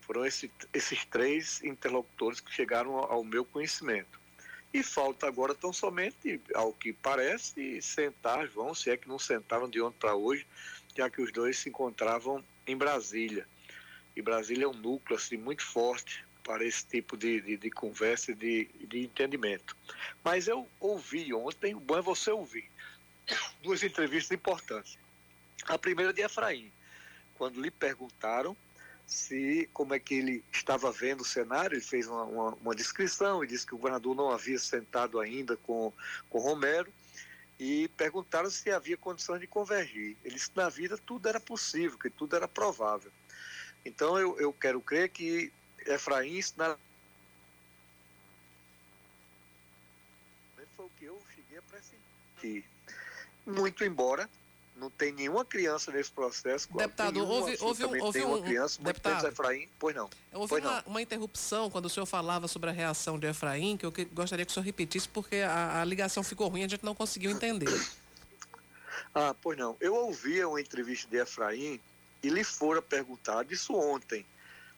[0.00, 4.18] Foram esse, esses três interlocutores que chegaram ao, meu conhecimento.
[4.72, 9.68] E falta agora tão somente, ao que parece, sentar, vão, se é que não sentaram
[9.68, 10.46] de ontem para hoje,
[10.96, 13.46] já que os dois se encontravam em Brasília.
[14.16, 18.32] E Brasília é um núcleo assim, muito forte para esse tipo de, de, de conversa
[18.32, 19.76] e de, de entendimento.
[20.22, 22.68] Mas eu ouvi ontem, bom é você ouvir,
[23.62, 24.98] duas entrevistas importantes.
[25.66, 26.72] A primeira de Efraim,
[27.34, 28.56] quando lhe perguntaram
[29.06, 33.44] se como é que ele estava vendo o cenário, ele fez uma, uma, uma descrição
[33.44, 35.92] e disse que o governador não havia sentado ainda com,
[36.30, 36.92] com Romero
[37.58, 40.16] e perguntaram se havia condições de convergir.
[40.24, 43.12] Ele disse que na vida tudo era possível, que tudo era provável.
[43.84, 45.52] Então eu, eu quero crer que
[45.86, 46.78] Efraim na...
[50.76, 52.73] foi o que eu cheguei a pressentir.
[53.46, 54.28] Muito embora
[54.76, 56.68] não tem nenhuma criança nesse processo.
[56.76, 60.10] Deputado, nenhuma, houve, houve, um, houve uma criança, um, deputado, Efraim, pois não.
[60.32, 60.82] Houve pois uma, não.
[60.86, 64.44] uma, interrupção quando o senhor falava sobre a reação de Efraim, que eu que, gostaria
[64.44, 67.68] que o senhor repetisse, porque a, a ligação ficou ruim, a gente não conseguiu entender.
[69.16, 69.76] Ah, pois não.
[69.78, 71.80] Eu ouvia uma entrevista de Efraim
[72.20, 74.26] e lhe fora perguntado isso ontem.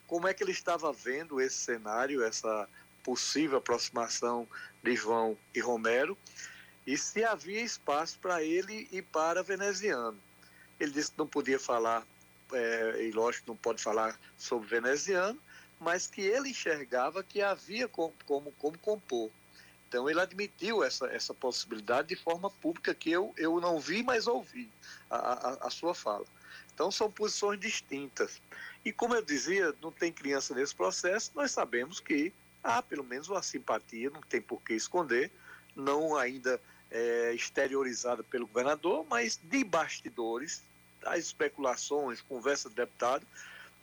[0.06, 2.68] Como é que ele estava vendo esse cenário, essa
[3.02, 4.46] possível aproximação
[4.82, 6.18] de João e Romero?
[6.86, 10.18] E se havia espaço para ele e para veneziano.
[10.78, 12.06] Ele disse que não podia falar,
[12.52, 15.40] é, e lógico não pode falar sobre veneziano,
[15.80, 19.30] mas que ele enxergava que havia como, como, como compor.
[19.88, 24.26] Então ele admitiu essa, essa possibilidade de forma pública que eu, eu não vi, mas
[24.26, 24.70] ouvi
[25.10, 26.26] a, a, a sua fala.
[26.74, 28.40] Então são posições distintas.
[28.84, 32.32] E como eu dizia, não tem criança nesse processo, nós sabemos que
[32.62, 35.30] há pelo menos uma simpatia, não tem por que esconder,
[35.74, 36.60] não ainda
[36.90, 40.62] é, exteriorizada pelo governador, mas de bastidores,
[41.04, 43.26] as especulações, conversa do deputado,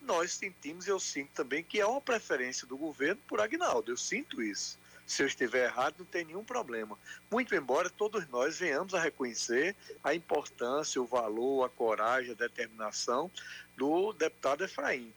[0.01, 3.91] nós sentimos, eu sinto também, que há uma preferência do governo por Agnaldo.
[3.91, 4.77] Eu sinto isso.
[5.05, 6.97] Se eu estiver errado, não tem nenhum problema.
[7.29, 13.29] Muito embora todos nós venhamos a reconhecer a importância, o valor, a coragem, a determinação
[13.77, 15.13] do deputado Efraim.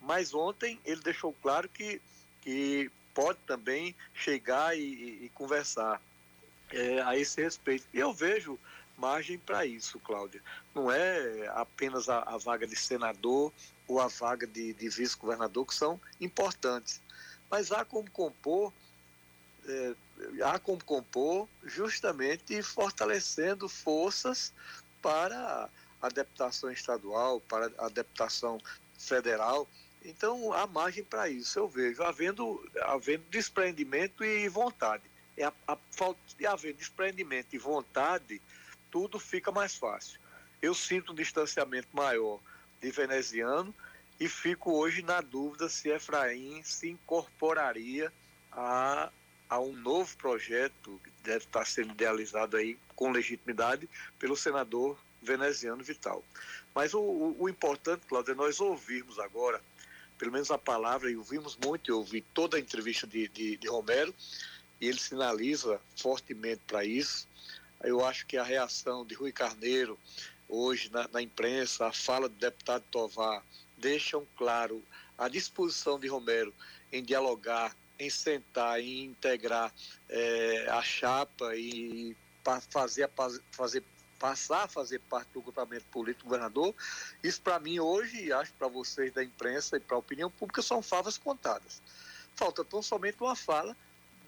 [0.00, 2.00] Mas ontem ele deixou claro que,
[2.42, 6.00] que pode também chegar e, e, e conversar
[6.70, 7.86] é, a esse respeito.
[7.92, 8.58] E eu vejo
[8.96, 10.42] margem para isso, Cláudia.
[10.74, 13.52] Não é apenas a, a, vaga de senador
[13.86, 17.00] ou a vaga de, de vice-governador que são importantes,
[17.50, 18.72] mas há como compor
[19.68, 19.94] é,
[20.42, 24.52] há como compor justamente fortalecendo forças
[25.02, 25.68] para
[26.00, 28.60] a deputação estadual, para a deputação
[28.98, 29.68] federal.
[30.04, 35.02] Então, há margem para isso, eu vejo, havendo, havendo desprendimento e vontade.
[35.36, 35.78] É a, a,
[36.38, 38.40] e havendo desprendimento e vontade,
[38.90, 40.18] tudo fica mais fácil.
[40.62, 42.40] Eu sinto um distanciamento maior
[42.80, 43.74] de veneziano
[44.18, 48.12] e fico hoje na dúvida se Efraim se incorporaria
[48.50, 49.10] a,
[49.48, 55.84] a um novo projeto que deve estar sendo idealizado aí com legitimidade pelo senador veneziano
[55.84, 56.24] Vital.
[56.74, 59.60] Mas o, o, o importante, Cláudio, é nós ouvirmos agora,
[60.16, 63.68] pelo menos a palavra, e ouvimos muito, eu ouvi toda a entrevista de, de, de
[63.68, 64.14] Romero,
[64.80, 67.28] e ele sinaliza fortemente para isso.
[67.82, 69.98] Eu acho que a reação de Rui Carneiro
[70.48, 73.42] hoje na, na imprensa, a fala do deputado Tovar,
[73.76, 74.82] deixam claro
[75.18, 76.54] a disposição de Romero
[76.92, 79.72] em dialogar, em sentar, em integrar
[80.08, 82.16] é, a chapa e
[82.70, 83.10] fazer,
[83.50, 83.82] fazer
[84.18, 86.74] passar a fazer parte do grupamento político do governador.
[87.22, 90.62] Isso para mim hoje, e acho para vocês da imprensa e para a opinião pública,
[90.62, 91.82] são favas contadas.
[92.34, 93.76] Falta tão somente uma fala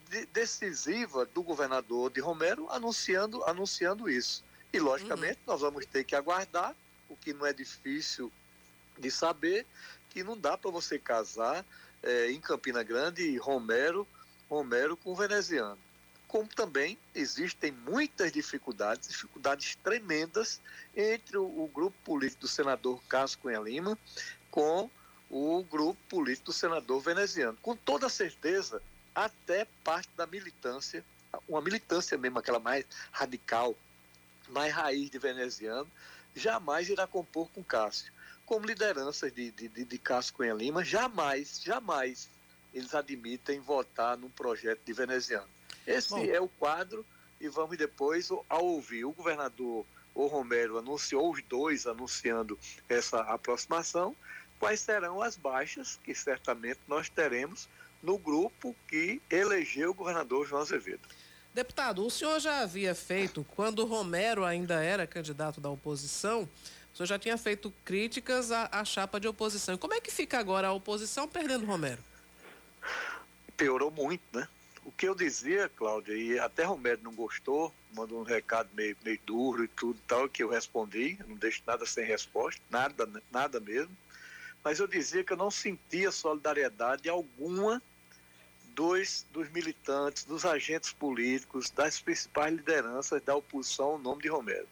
[0.08, 4.44] de, decisiva do governador de Romero anunciando, anunciando isso.
[4.72, 5.52] E, logicamente, uhum.
[5.52, 6.74] nós vamos ter que aguardar,
[7.08, 8.30] o que não é difícil
[8.98, 9.66] de saber,
[10.10, 11.64] que não dá para você casar
[12.02, 14.06] é, em Campina Grande Romero,
[14.48, 15.78] Romero com veneziano.
[16.26, 20.60] Como também existem muitas dificuldades, dificuldades tremendas
[20.94, 23.98] entre o, o grupo político do senador Carlos Cunha Lima
[24.50, 24.90] com
[25.30, 27.56] o grupo político do senador veneziano.
[27.62, 28.82] Com toda certeza,
[29.24, 31.04] até parte da militância,
[31.48, 33.76] uma militância mesmo, aquela mais radical,
[34.48, 35.88] mais raiz de veneziano,
[36.34, 38.12] jamais irá compor com Cássio.
[38.46, 42.28] Como lideranças de, de, de, Cássio Cunha Lima, jamais, jamais
[42.72, 45.48] eles admitem votar num projeto de veneziano.
[45.86, 46.24] Esse Bom.
[46.24, 47.04] é o quadro
[47.40, 49.84] e vamos depois, ao ouvir o governador
[50.18, 52.58] o Romero anunciou, os dois anunciando
[52.88, 54.16] essa aproximação,
[54.58, 57.68] quais serão as baixas que certamente nós teremos
[58.02, 61.08] no grupo que elegeu o governador João Azevedo.
[61.54, 66.48] Deputado, o senhor já havia feito, quando Romero ainda era candidato da oposição,
[66.92, 69.74] o senhor já tinha feito críticas à, à chapa de oposição.
[69.74, 72.02] E como é que fica agora a oposição perdendo Romero?
[73.56, 74.46] Piorou muito, né?
[74.84, 79.18] O que eu dizia, Cláudia, e até Romero não gostou, mandou um recado meio, meio
[79.26, 83.94] duro e tudo tal, que eu respondi, não deixo nada sem resposta, nada, nada mesmo.
[84.62, 87.82] Mas eu dizia que eu não sentia solidariedade alguma
[88.74, 94.68] dos, dos militantes, dos agentes políticos, das principais lideranças da oposição ao nome de Romero.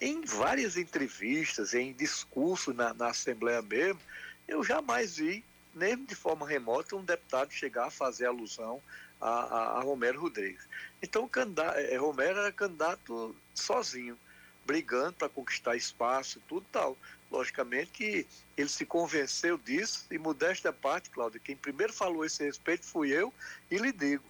[0.00, 4.00] Em várias entrevistas, em discursos na, na Assembleia mesmo,
[4.46, 5.44] eu jamais vi,
[5.74, 8.82] nem de forma remota, um deputado chegar a fazer alusão
[9.18, 10.68] a, a, a Romero Rodrigues.
[11.02, 11.30] Então,
[11.76, 14.18] é, Romero era candidato sozinho,
[14.66, 16.96] brigando para conquistar espaço e tudo tal.
[17.30, 22.84] Logicamente que ele se convenceu disso, e modéstia parte, Cláudio, quem primeiro falou esse respeito
[22.84, 23.32] fui eu,
[23.70, 24.24] e lhe digo,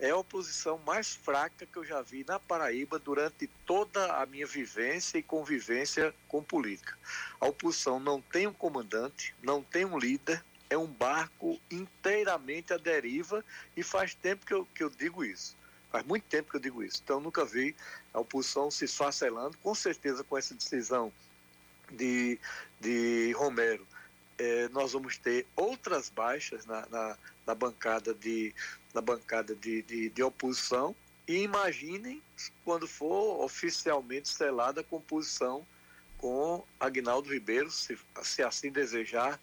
[0.00, 4.46] é a oposição mais fraca que eu já vi na Paraíba durante toda a minha
[4.46, 6.96] vivência e convivência com política.
[7.38, 12.78] A oposição não tem um comandante, não tem um líder, é um barco inteiramente à
[12.78, 13.44] deriva
[13.76, 15.54] e faz tempo que eu, que eu digo isso.
[15.90, 17.00] Faz muito tempo que eu digo isso.
[17.02, 17.74] Então, nunca vi
[18.14, 19.58] a oposição se esfacelando.
[19.58, 21.12] Com certeza, com essa decisão
[21.90, 22.38] de,
[22.80, 23.86] de Romero,
[24.38, 28.54] eh, nós vamos ter outras baixas na, na, na bancada, de,
[28.94, 30.94] na bancada de, de, de, oposição.
[31.26, 32.22] E imaginem
[32.64, 35.66] quando for oficialmente selada a composição
[36.16, 39.40] com Agnaldo Ribeiro, se, se assim desejar,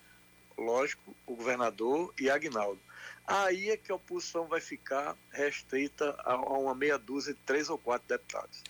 [0.57, 2.79] lógico, o governador e Agnaldo.
[3.27, 7.69] Aí é que a oposição vai ficar restrita a, a uma meia dúzia de três
[7.69, 8.63] ou quatro deputados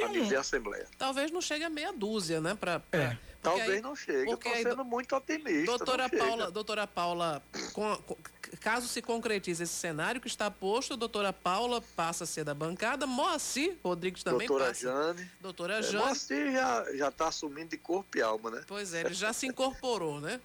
[0.00, 0.86] a nível de Assembleia.
[0.98, 2.54] Talvez não chegue a meia dúzia, né?
[2.54, 3.18] Pra, pra é.
[3.42, 4.30] Talvez aí, não chegue.
[4.30, 5.66] Estou sendo muito otimista.
[5.66, 7.42] Doutora Paula, doutora Paula
[7.72, 8.16] com, com,
[8.60, 12.54] caso se concretize esse cenário que está posto, a doutora Paula passa a ser da
[12.54, 14.80] bancada, Moacir Rodrigues também doutora passa.
[14.80, 15.30] Jane.
[15.40, 16.04] Doutora é, Jane.
[16.04, 18.64] Moacir já está assumindo de corpo e alma, né?
[18.66, 20.40] Pois é, ele já se incorporou, né?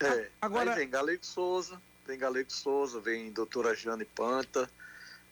[0.00, 0.28] É.
[0.40, 0.72] Agora...
[0.72, 4.70] Aí vem Galego Souza, vem Galego Souza, vem doutora Jane Panta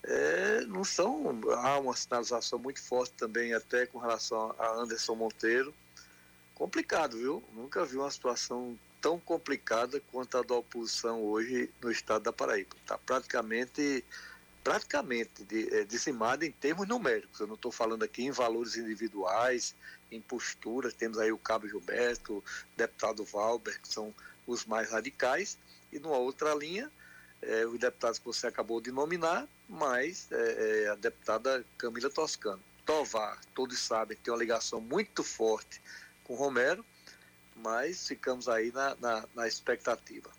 [0.07, 1.41] é, não são.
[1.53, 5.75] Há uma sinalização muito forte também, até com relação a Anderson Monteiro.
[6.55, 7.43] Complicado, viu?
[7.53, 12.77] Nunca vi uma situação tão complicada quanto a da oposição hoje no estado da Paraíba.
[12.83, 14.05] Está praticamente,
[14.63, 17.41] praticamente de, é, dizimada em termos numéricos.
[17.41, 19.75] Eu não estou falando aqui em valores individuais,
[20.11, 20.95] em posturas.
[20.95, 22.45] Temos aí o Cabo Gilberto, o
[22.77, 24.15] deputado Valber, que são
[24.47, 25.59] os mais radicais.
[25.95, 26.91] E numa outra linha,
[27.41, 32.61] é, os deputados que você acabou de nominar, mas é, é, a deputada Camila Toscano.
[32.85, 35.81] Tovar, todos sabem, tem uma ligação muito forte
[36.25, 36.85] com Romero,
[37.57, 40.31] mas ficamos aí na, na, na expectativa.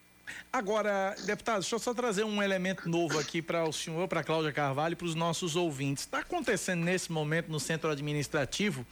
[0.52, 4.24] Agora, deputado, deixa eu só trazer um elemento novo aqui para o senhor, para a
[4.24, 6.04] Cláudia Carvalho e para os nossos ouvintes.
[6.04, 8.86] Está acontecendo nesse momento no centro administrativo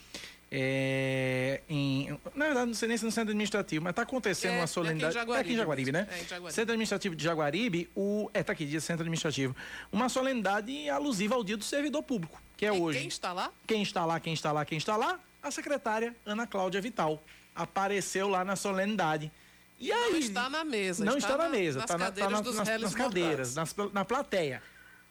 [0.55, 4.57] é, em, na verdade, não sei nem se no centro administrativo, mas está acontecendo É,
[4.59, 5.17] uma solenidade.
[5.17, 5.31] aqui.
[5.31, 6.07] É aqui em Jaguaribe, né?
[6.11, 6.53] É, em Jaguaribe.
[6.53, 8.29] Centro administrativo de Jaguaribe, o.
[8.35, 9.55] É, tá aqui, dia centro administrativo.
[9.91, 12.99] Uma solenidade alusiva ao dia do servidor público, que é hoje.
[12.99, 13.51] Quem está lá?
[13.65, 15.19] Quem está lá, quem está lá, quem está lá?
[15.41, 17.21] A secretária Ana Cláudia Vital.
[17.55, 19.31] Apareceu lá na solenidade.
[19.79, 22.29] E Não aí, está na mesa, Não está está na, na- mesa, está na, tá
[22.29, 24.61] na- nas, nas cadeiras, nas, na plateia.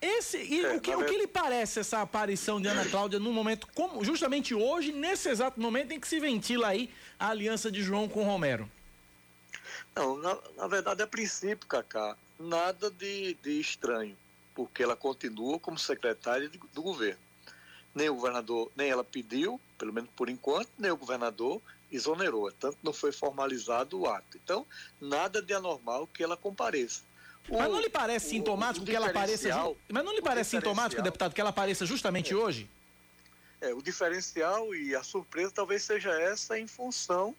[0.03, 3.33] Esse, e É, o, que, o que lhe parece essa aparição de Ana Cláudia num
[3.33, 7.81] momento como justamente hoje, nesse exato momento em que se ventila aí a aliança de
[7.83, 8.69] João com Romero?
[9.95, 14.17] Não, na, na verdade, a princípio, Cacá, nada de, de estranho,
[14.57, 17.21] porque ela continua como secretária de- do governo.
[17.95, 21.61] Nem o governador, nem ela pediu, pelo menos por enquanto, nem o governador
[21.93, 22.51] exonerou.
[22.51, 24.37] Tanto não foi formalizado o ato.
[24.43, 24.67] Então,
[25.01, 27.03] nada de anormal que ela compareça.
[27.49, 29.49] O- mas não lhe parece o- sintomático o que ela apareça.
[29.89, 32.69] Mas não lhe parece sintomático, deputado, que ela apareça justamente hoje?
[33.61, 37.35] É, o diferencial e a surpresa talvez seja essa em função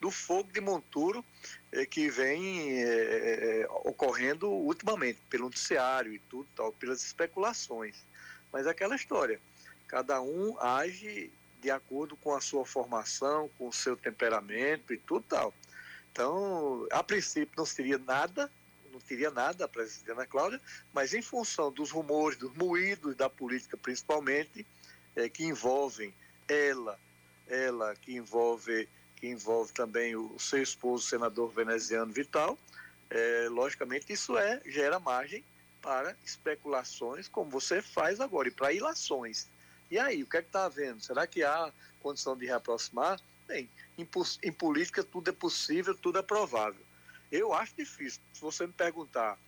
[0.00, 1.24] do fogo de monturo
[1.72, 7.96] eh, que vem eh, eh, ocorrendo ultimamente, pelo noticiário e tudo tal, pelas especulações.
[8.52, 9.40] Mas é aquela história,
[9.88, 11.30] cada um age
[11.60, 15.52] de acordo com a sua formação, com o seu temperamento e tudo tal.
[16.12, 18.50] Então, a princípio não seria nada,
[18.98, 20.60] não teria nada a presidente Ana Cláudia,
[20.92, 24.66] mas em função dos rumores, dos moídos da política principalmente,
[25.14, 26.12] eh, que envolvem
[26.48, 26.98] ela,
[27.46, 32.56] ela que envolve que envolve também o, seu esposo, o senador veneziano Vital,
[33.10, 35.44] eh, logicamente isso é gera margem
[35.82, 39.48] para especulações, como você faz agora, e para ilações.
[39.90, 41.00] E aí, o que é que está havendo?
[41.00, 43.20] Será que há condição de reaproximar?
[43.48, 44.08] Bem, em,
[44.42, 46.87] em política tudo é possível, tudo é provável.
[47.30, 48.20] Eu acho difícil.
[48.32, 49.38] Se você me perguntar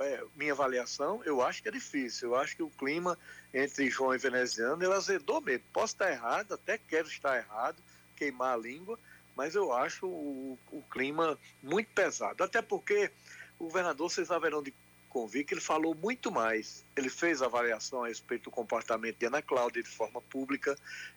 [0.00, 2.30] é, minha avaliação, eu acho que é difícil.
[2.30, 3.18] Eu acho que o clima
[3.52, 5.64] entre João e veneziano, ele azedou mesmo.
[5.72, 7.82] Posso estar errado, até quero estar errado,
[8.16, 8.98] queimar a língua,
[9.36, 12.42] mas eu acho o, o clima muito pesado.
[12.42, 13.10] Até porque
[13.58, 14.74] o governador, vocês haverão de
[15.12, 16.84] convir que ele falou muito mais.
[16.96, 20.74] Ele fez avaliação a respeito do comportamento de Ana Cláudia de forma pública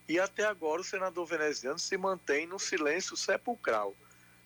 [0.07, 3.95] e até agora o senador veneziano se mantém num silêncio sepulcral.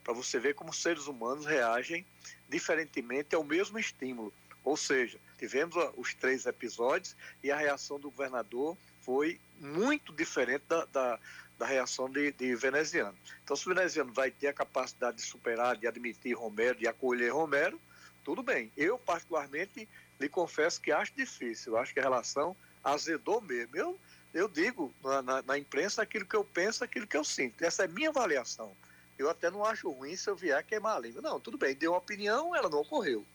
[0.03, 2.05] Para você ver como seres humanos reagem
[2.47, 4.33] diferentemente ao mesmo estímulo.
[4.63, 10.85] Ou seja, tivemos os três episódios e a reação do governador foi muito diferente da,
[10.85, 11.19] da,
[11.57, 13.17] da reação de, de veneziano.
[13.43, 17.33] Então, se o veneziano vai ter a capacidade de superar, de admitir Romero, de acolher
[17.33, 17.79] Romero,
[18.23, 18.71] tudo bem.
[18.77, 19.87] Eu, particularmente,
[20.19, 21.77] lhe confesso que acho difícil.
[21.77, 23.75] Acho que a relação azedou mesmo.
[23.75, 23.99] Eu,
[24.33, 27.63] eu digo na, na, na imprensa aquilo que eu penso, aquilo que eu sinto.
[27.63, 28.75] Essa é minha avaliação.
[29.19, 31.21] Eu até não acho ruim se eu vier queimar a língua.
[31.21, 33.25] Não, tudo bem, deu uma opinião, ela não ocorreu.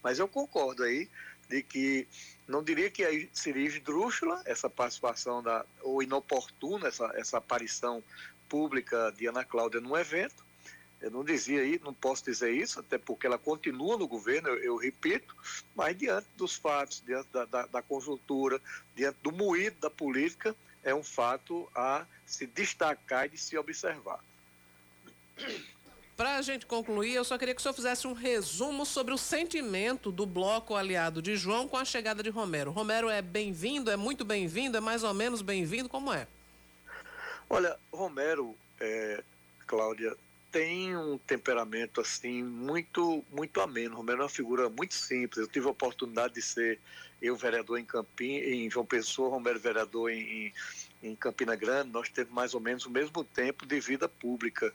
[0.00, 1.10] Mas eu concordo aí
[1.48, 2.06] de que
[2.46, 8.02] não diria que seria esdrúxula essa participação da, ou inoportuna essa, essa aparição
[8.48, 10.44] pública de Ana Cláudia num evento.
[11.00, 14.58] Eu não dizia aí, não posso dizer isso, até porque ela continua no governo, eu,
[14.58, 15.36] eu repito,
[15.74, 18.60] mas diante dos fatos, diante da, da, da conjuntura,
[18.94, 20.54] diante do moído da política,
[20.84, 24.20] é um fato a se destacar e de se observar.
[26.16, 29.18] Para a gente concluir, eu só queria que o senhor fizesse um resumo sobre o
[29.18, 32.70] sentimento do bloco aliado de João com a chegada de Romero.
[32.70, 36.28] Romero é bem-vindo, é muito bem-vindo, é mais ou menos bem-vindo, como é?
[37.50, 39.24] Olha, Romero, é,
[39.66, 40.16] Cláudia,
[40.52, 43.96] tem um temperamento assim muito muito ameno.
[43.96, 45.38] Romero é uma figura muito simples.
[45.38, 46.78] Eu tive a oportunidade de ser
[47.20, 50.20] eu vereador em Campim, em João Pessoa, Romero vereador em,
[51.02, 51.90] em, em Campina Grande.
[51.90, 54.72] Nós temos mais ou menos o mesmo tempo de vida pública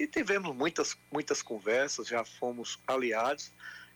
[0.00, 2.08] e tivemos muitas muitas conversas.
[2.08, 3.52] Já fomos aliados.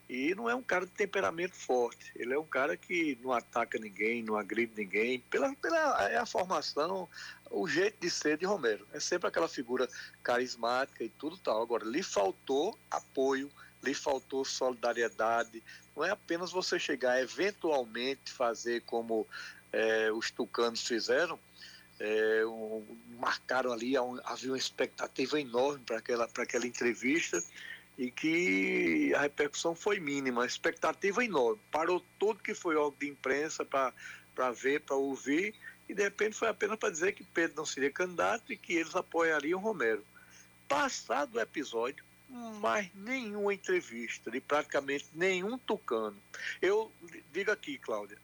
[0.07, 2.11] E não é um cara de temperamento forte.
[2.15, 5.19] Ele é um cara que não ataca ninguém, não agride ninguém.
[5.31, 7.09] Pela, pela é a formação,
[7.49, 8.85] o jeito de ser de Romero.
[8.93, 9.89] É sempre aquela figura
[10.21, 11.59] carismática e tudo tal.
[11.59, 13.49] Agora, lhe faltou apoio,
[13.83, 15.63] lhe faltou solidariedade.
[15.95, 19.27] Não é apenas você chegar eventualmente fazer como
[19.73, 21.39] é, os tucanos fizeram.
[21.99, 22.85] É, um,
[23.17, 27.41] marcaram ali, havia uma expectativa enorme para aquela, aquela entrevista
[27.97, 31.61] e que a repercussão foi mínima, a expectativa enorme.
[31.71, 35.55] Parou tudo que foi órgão de imprensa para ver, para ouvir,
[35.87, 38.95] e de repente foi apenas para dizer que Pedro não seria candidato e que eles
[38.95, 40.03] apoiariam Romero.
[40.67, 42.03] Passado o episódio,
[42.59, 46.17] mais nenhuma entrevista de praticamente nenhum tucano.
[46.61, 46.91] Eu
[47.31, 48.17] digo aqui, Cláudia,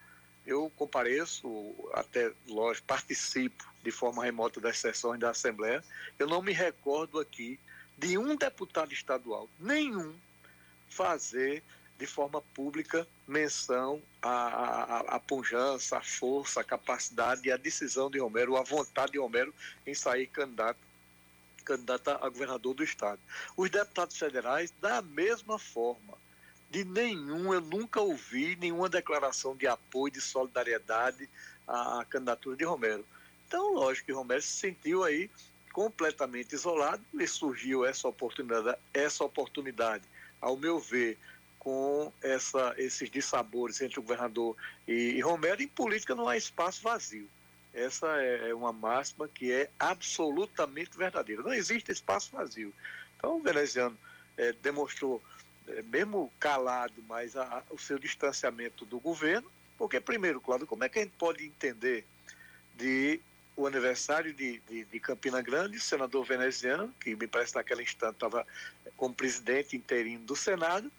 [0.46, 5.84] eu compareço, até, lógico, participo de forma remota das sessões da Assembleia.
[6.18, 7.60] Eu não me recordo aqui
[7.98, 10.16] de um deputado estadual, nenhum,
[10.90, 11.64] fazer
[11.98, 18.10] de forma pública menção à, à, à pujança, à força, à capacidade e à decisão
[18.10, 19.54] de Romero, à vontade de Romero
[19.86, 20.80] em sair candidato,
[21.64, 23.22] candidato a governador do Estado.
[23.56, 26.18] Os deputados federais, da mesma forma,
[26.72, 31.30] de nenhum, eu nunca ouvi nenhuma declaração de apoio, de solidariedade
[31.68, 33.06] à, à candidatura de Romero.
[33.48, 35.30] Então, lógico que Romero se sentiu aí
[35.74, 40.04] completamente isolado e surgiu essa oportunidade, essa oportunidade,
[40.40, 41.18] ao meu ver,
[41.60, 44.56] com essa, esses dissabores entre o governador
[44.88, 45.62] e, e Romero.
[45.62, 47.30] Em política não há espaço vazio.
[47.74, 51.44] Essa é, é uma máxima que é absolutamente verdadeira.
[51.44, 52.74] Não existe espaço vazio.
[53.18, 53.98] Então, o veneziano
[54.38, 55.22] é, demonstrou,
[55.86, 61.00] mesmo calado, mas a, o seu distanciamento do governo, porque, primeiro, Cláudio, como é que
[61.00, 62.06] a gente pode entender
[62.76, 63.20] de
[63.56, 68.14] o aniversário de, de, de, Campina Grande, o senador veneziano, que me parece naquele instante
[68.14, 68.46] estava
[68.96, 70.92] como presidente interino do Senado,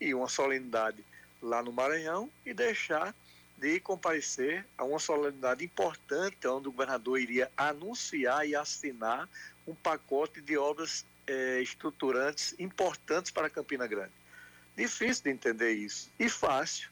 [0.00, 1.04] e uma solenidade
[1.42, 3.14] lá no Maranhão e deixar
[3.58, 9.28] de comparecer a uma solenidade importante onde o governador iria anunciar e assinar
[9.66, 14.12] um pacote de obras eh, estruturantes importantes para Campina Grande.
[14.76, 16.90] Difícil de entender isso e fácil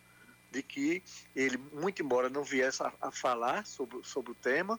[0.51, 1.03] de que
[1.35, 4.79] ele, muito embora não viesse a, a falar sobre, sobre o tema,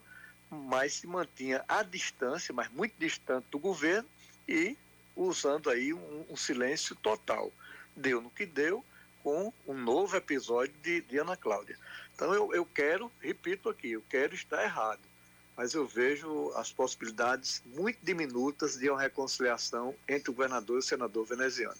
[0.50, 4.08] mas se mantinha à distância, mas muito distante do governo
[4.48, 4.76] e
[5.14, 7.52] usando aí um, um silêncio total
[7.96, 8.84] deu no que deu
[9.22, 11.76] com um novo episódio de, de Ana Cláudia.
[12.14, 15.00] Então eu, eu quero, repito aqui, eu quero estar errado,
[15.56, 20.82] mas eu vejo as possibilidades muito diminutas de uma reconciliação entre o governador e o
[20.82, 21.76] senador veneziano.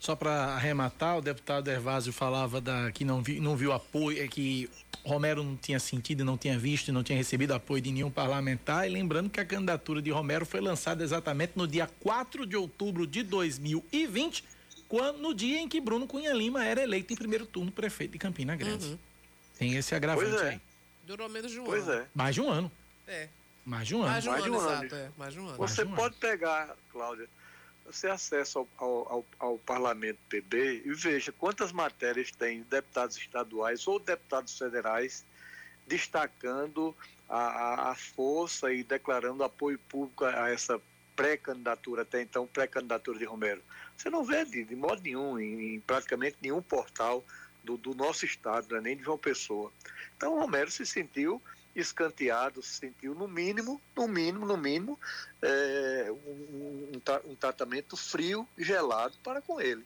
[0.00, 4.28] Só para arrematar, o deputado Hervásio falava da, que não, vi, não viu apoio, é
[4.28, 4.68] que
[5.04, 8.86] Romero não tinha sentido, não tinha visto, não tinha recebido apoio de nenhum parlamentar.
[8.86, 13.06] E lembrando que a candidatura de Romero foi lançada exatamente no dia 4 de outubro
[13.06, 14.44] de 2020
[14.88, 18.18] quando, no dia em que Bruno Cunha Lima era eleito em primeiro turno prefeito de
[18.18, 18.86] Campina Grande.
[18.86, 18.98] Uhum.
[19.58, 20.48] Tem esse agravante pois é.
[20.50, 20.60] aí.
[21.06, 21.92] Durou menos de um pois ano.
[21.92, 22.08] Pois é.
[22.14, 22.70] Mais de um ano.
[23.08, 23.28] É.
[23.64, 24.10] Mais de um ano.
[24.12, 24.94] Mais de um, Mais ano, de um ano, exato.
[24.94, 25.10] É.
[25.16, 25.56] Mais de um ano.
[25.56, 26.20] Você um pode ano.
[26.20, 27.28] pegar, Cláudia,
[27.84, 33.86] você acessa ao, ao, ao, ao, Parlamento PB e veja quantas matérias tem deputados estaduais
[33.86, 35.24] ou deputados federais
[35.86, 36.94] destacando
[37.28, 40.80] a, a força e declarando apoio público a essa
[41.16, 43.62] pré-candidatura, até então pré-candidatura de Romero.
[43.96, 47.24] Você não vê de, de modo nenhum, em, em, praticamente nenhum portal
[47.64, 49.72] do, do nosso estado, é nem de João Pessoa.
[50.16, 51.42] Então o Romero se sentiu
[51.74, 54.98] escanteado, se sentiu no mínimo, no mínimo, no mínimo,
[55.42, 59.84] é, um, um, um, tratamento frio, gelado para com ele.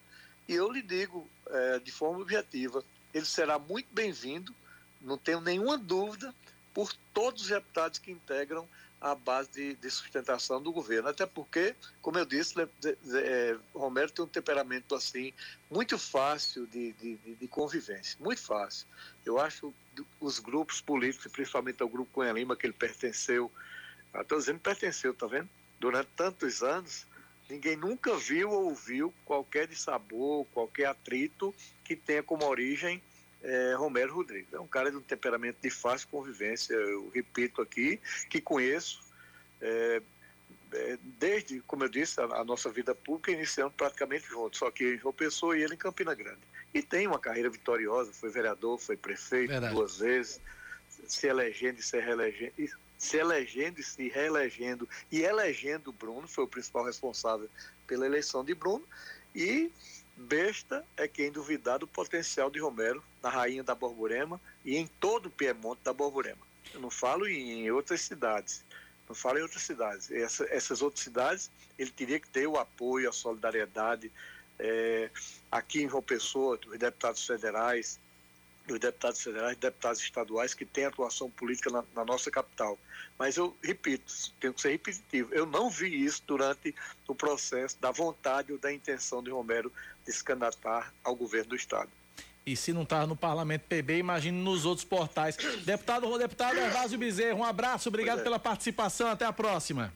[0.49, 4.55] E eu lhe digo é, de forma objetiva, ele será muito bem-vindo,
[5.01, 6.35] não tenho nenhuma dúvida,
[6.73, 8.67] por todos os deputados que integram
[9.03, 11.09] a base de, de, sustentação do governo.
[11.09, 15.33] Até porque, como eu disse, é, Romero tem um temperamento assim
[15.69, 18.87] muito fácil de, de, de, convivência, muito fácil.
[19.27, 19.75] Eu acho
[20.21, 23.51] os grupos políticos, principalmente ao grupo Cunha Lima, que ele pertenceu,
[24.15, 25.49] estou dizendo pertenceu, tá vendo?
[25.81, 27.05] Durante tantos anos,
[27.51, 31.53] ninguém nunca viu ou ouviu qualquer dissabor, qualquer atrito
[31.85, 33.03] que tenha como origem
[33.43, 34.53] é, Romero Rodrigues.
[34.53, 39.03] É um cara de um temperamento de fácil convivência, eu repito aqui, que conheço
[39.61, 40.03] é,
[40.73, 44.97] é, desde, como eu disse, a, a, nossa vida pública iniciando praticamente juntos, só que
[44.99, 46.41] João Pessoa e ele em Campina Grande.
[46.73, 49.75] E tem uma carreira vitoriosa, foi vereador, foi prefeito Verdade.
[49.75, 50.41] duas vezes,
[51.07, 52.53] se elegendo e se reelegendo,
[52.97, 57.49] se elegendo e se reelegendo e elegendo Bruno, foi o principal responsável
[57.87, 58.87] pela eleição de Bruno,
[59.35, 59.71] e
[60.17, 65.27] Besta é quem duvidar do potencial de Romero na Rainha da Borborema e em todo
[65.27, 66.41] o Piemonte da Borborema.
[66.75, 68.65] Eu não falo em outras cidades,
[69.09, 70.11] não falo em outras cidades.
[70.11, 74.11] Essa, essas outras cidades, ele teria que ter o apoio, a solidariedade.
[74.59, 75.11] É,
[75.51, 77.99] aqui em João Pessoa, dos deputados federais,
[78.67, 82.79] dos deputados federais, deputados estaduais que têm atuação política na, na, nossa capital.
[83.19, 86.75] Mas eu repito, tenho que ser repetitivo, eu não vi isso durante
[87.07, 89.73] o processo da vontade ou da intenção de Romero
[90.07, 91.91] de se candidatar ao governo do Estado.
[92.45, 95.37] E se não estava no Parlamento PB, imagine nos outros portais.
[95.65, 98.23] Deputado, deputado Evásio Bezerra, um abraço, obrigado é.
[98.23, 99.93] pela participação, até a próxima.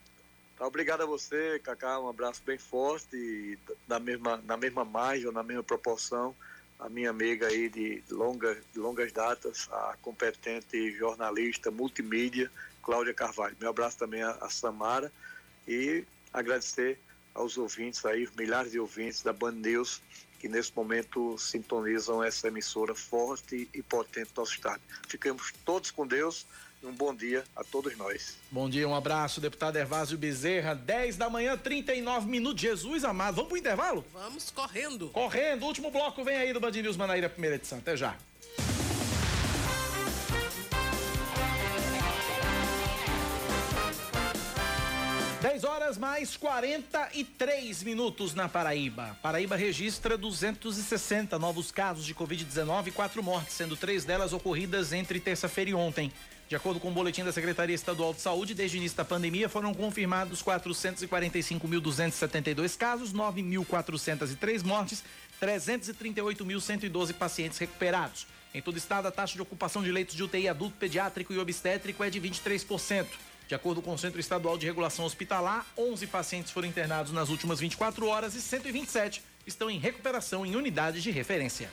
[0.56, 3.58] Tá, obrigado a você, Cacá, um abraço bem forte, e
[3.88, 6.34] na mesma, na mesma margem, ou na mesma proporção
[6.78, 12.50] a minha amiga aí de, longa, de longas datas, a competente jornalista multimídia,
[12.82, 13.56] Cláudia Carvalho.
[13.58, 15.10] Meu abraço também a, a Samara
[15.66, 16.98] e agradecer
[17.34, 20.00] aos ouvintes aí, milhares de ouvintes da Band News
[20.38, 24.80] que nesse momento sintonizam essa emissora forte e potente do nosso estado.
[25.08, 26.46] Ficamos todos com Deus.
[26.82, 28.36] Um bom dia a todos nós.
[28.50, 30.74] Bom dia, um abraço, deputado Evásio Bezerra.
[30.74, 32.60] 10 da manhã, 39 minutos.
[32.60, 33.34] Jesus amado.
[33.34, 34.04] Vamos pro intervalo?
[34.12, 35.08] Vamos correndo.
[35.08, 35.64] Correndo.
[35.64, 37.78] Último bloco vem aí do Band News Manaíra, primeira edição.
[37.78, 38.16] Até já.
[45.56, 49.16] 10 horas mais 43 minutos na Paraíba.
[49.22, 55.18] Paraíba registra 260 novos casos de Covid-19 e quatro mortes, sendo três delas ocorridas entre
[55.18, 56.12] terça-feira e ontem.
[56.46, 59.48] De acordo com o boletim da Secretaria Estadual de Saúde, desde o início da pandemia
[59.48, 65.02] foram confirmados 445.272 casos, 9.403 mortes,
[65.40, 68.26] 338.112 pacientes recuperados.
[68.52, 71.38] Em todo o estado, a taxa de ocupação de leitos de UTI adulto, pediátrico e
[71.38, 73.06] obstétrico é de 23%.
[73.48, 77.60] De acordo com o Centro Estadual de Regulação Hospitalar, 11 pacientes foram internados nas últimas
[77.60, 81.70] 24 horas e 127 estão em recuperação em unidades de referência.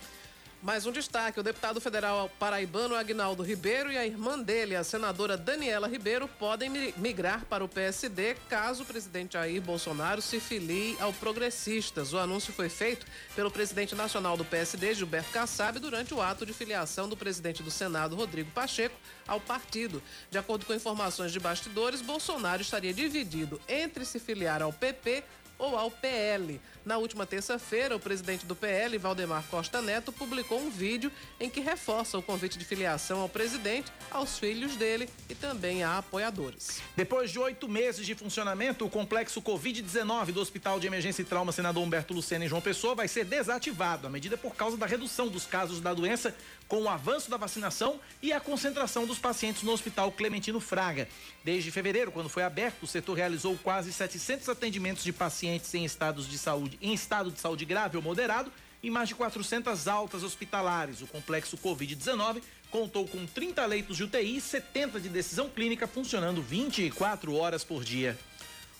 [0.63, 5.35] Mais um destaque: o deputado federal paraibano Agnaldo Ribeiro e a irmã dele, a senadora
[5.35, 11.11] Daniela Ribeiro, podem migrar para o PSD caso o presidente Jair Bolsonaro se filie ao
[11.11, 12.13] Progressistas.
[12.13, 16.53] O anúncio foi feito pelo presidente nacional do PSD, Gilberto Kassab, durante o ato de
[16.53, 18.95] filiação do presidente do Senado, Rodrigo Pacheco,
[19.27, 20.01] ao partido.
[20.31, 25.25] De acordo com informações de bastidores, Bolsonaro estaria dividido entre se filiar ao PP
[25.57, 26.59] ou ao PL.
[26.85, 31.61] Na última terça-feira, o presidente do PL, Valdemar Costa Neto, publicou um vídeo em que
[31.61, 36.81] reforça o convite de filiação ao presidente, aos filhos dele e também a apoiadores.
[36.95, 41.53] Depois de oito meses de funcionamento, o complexo Covid-19 do Hospital de Emergência e Trauma
[41.53, 44.05] Senador Humberto Lucena em João Pessoa vai ser desativado.
[44.05, 46.35] A medida por causa da redução dos casos da doença
[46.73, 51.07] com o avanço da vacinação e a concentração dos pacientes no Hospital Clementino Fraga.
[51.43, 56.27] Desde fevereiro, quando foi aberto, o setor realizou quase 700 atendimentos de pacientes em estados
[56.27, 58.51] de saúde em estado de saúde grave ou moderado
[58.81, 61.03] e mais de 400 altas hospitalares.
[61.03, 62.41] O complexo Covid-19
[62.71, 67.83] contou com 30 leitos de UTI e 70 de decisão clínica funcionando 24 horas por
[67.83, 68.17] dia.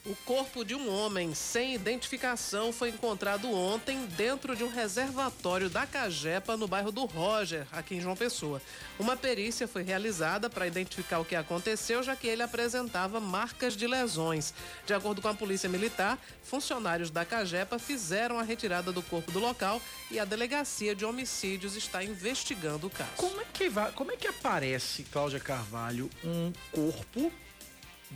[0.06, 5.88] O corpo de um homem sem identificação foi encontrado ontem dentro de um reservatório da
[5.88, 8.62] Cagepa, no bairro do Roger, aqui em João Pessoa.
[9.00, 13.88] Uma perícia foi realizada para identificar o que aconteceu, já que ele apresentava marcas de
[13.88, 14.54] lesões.
[14.86, 19.40] De acordo com a Polícia Militar, funcionários da Cagepa fizeram a retirada do corpo do
[19.40, 19.82] local
[20.12, 23.12] e a Delegacia de Homicídios está investigando o caso.
[23.16, 27.32] Como é que, vai, como é que aparece, Cláudia Carvalho, um corpo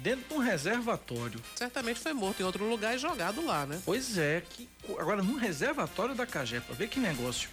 [0.02, 1.40] dentro de um reservatório.
[1.56, 3.82] Certamente foi morto em outro lugar e jogado lá, né?
[3.86, 4.68] Pois é, que
[4.98, 7.49] agora num reservatório da Cagepa, vê que negócio.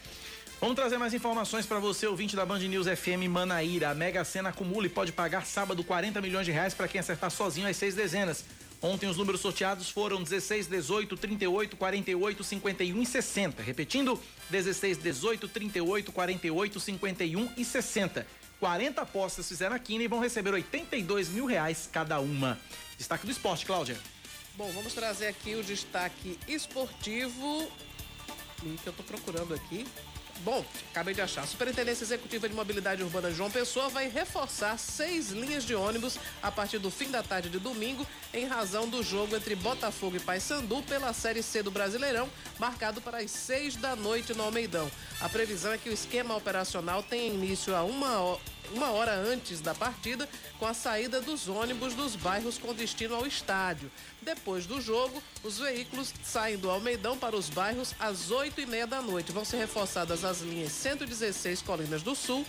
[0.60, 3.90] Vamos trazer mais informações para você, ouvinte da Band News FM Manaíra.
[3.90, 7.30] A Mega Sena acumula e pode pagar sábado 40 milhões de reais para quem acertar
[7.30, 8.44] sozinho as seis dezenas.
[8.80, 13.62] Ontem os números sorteados foram 16, 18, 38, 48, 51 e 60.
[13.62, 18.26] Repetindo, 16, 18, 38, 48, 51 e 60.
[18.60, 22.58] 40 apostas fizeram a quina e vão receber 82 mil reais cada uma.
[22.96, 23.98] Destaque do esporte, Cláudia.
[24.56, 27.68] Bom, vamos trazer aqui o destaque esportivo
[28.60, 29.86] que eu estou procurando aqui.
[30.40, 31.42] Bom, acabei de achar.
[31.42, 36.50] A Superintendência Executiva de Mobilidade Urbana João Pessoa vai reforçar seis linhas de ônibus a
[36.50, 40.82] partir do fim da tarde de domingo, em razão do jogo entre Botafogo e Paysandu
[40.82, 42.28] pela Série C do Brasileirão,
[42.58, 44.90] marcado para as seis da noite no Almeidão.
[45.20, 49.60] A previsão é que o esquema operacional tenha início a uma hora uma hora antes
[49.60, 50.28] da partida,
[50.58, 53.90] com a saída dos ônibus dos bairros com destino ao estádio.
[54.22, 58.86] Depois do jogo, os veículos saem do Almeidão para os bairros às 8 e meia
[58.86, 59.32] da noite.
[59.32, 62.44] Vão ser reforçadas as linhas 116 Colinas do Sul,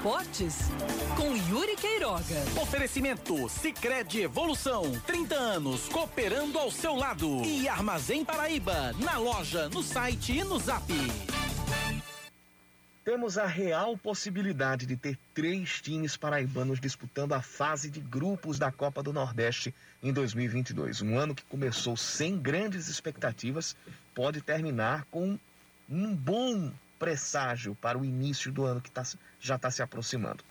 [0.00, 0.56] Esportes
[1.14, 2.40] com Yuri Queiroga.
[2.58, 7.42] Oferecimento Sicredi Evolução, 30 anos cooperando ao seu lado.
[7.44, 10.90] E Armazém Paraíba, na loja, no site e no Zap.
[13.04, 18.72] Temos a real possibilidade de ter três times paraibanos disputando a fase de grupos da
[18.72, 21.02] Copa do Nordeste em 2022.
[21.02, 23.76] Um ano que começou sem grandes expectativas,
[24.14, 25.38] pode terminar com
[25.90, 29.02] um bom presságio para o início do ano que tá,
[29.40, 30.44] já está se aproximando.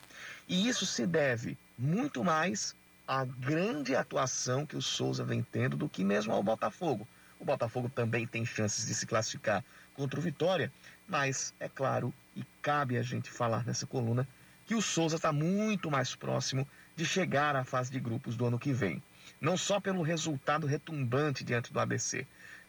[0.47, 2.75] E isso se deve muito mais
[3.07, 7.07] a grande atuação que o Souza vem tendo do que mesmo ao Botafogo.
[7.39, 9.63] O Botafogo também tem chances de se classificar
[9.93, 10.71] contra o Vitória,
[11.07, 14.27] mas é claro, e cabe a gente falar nessa coluna,
[14.65, 18.59] que o Souza está muito mais próximo de chegar à fase de grupos do ano
[18.59, 19.01] que vem.
[19.39, 22.25] Não só pelo resultado retumbante diante do ABC,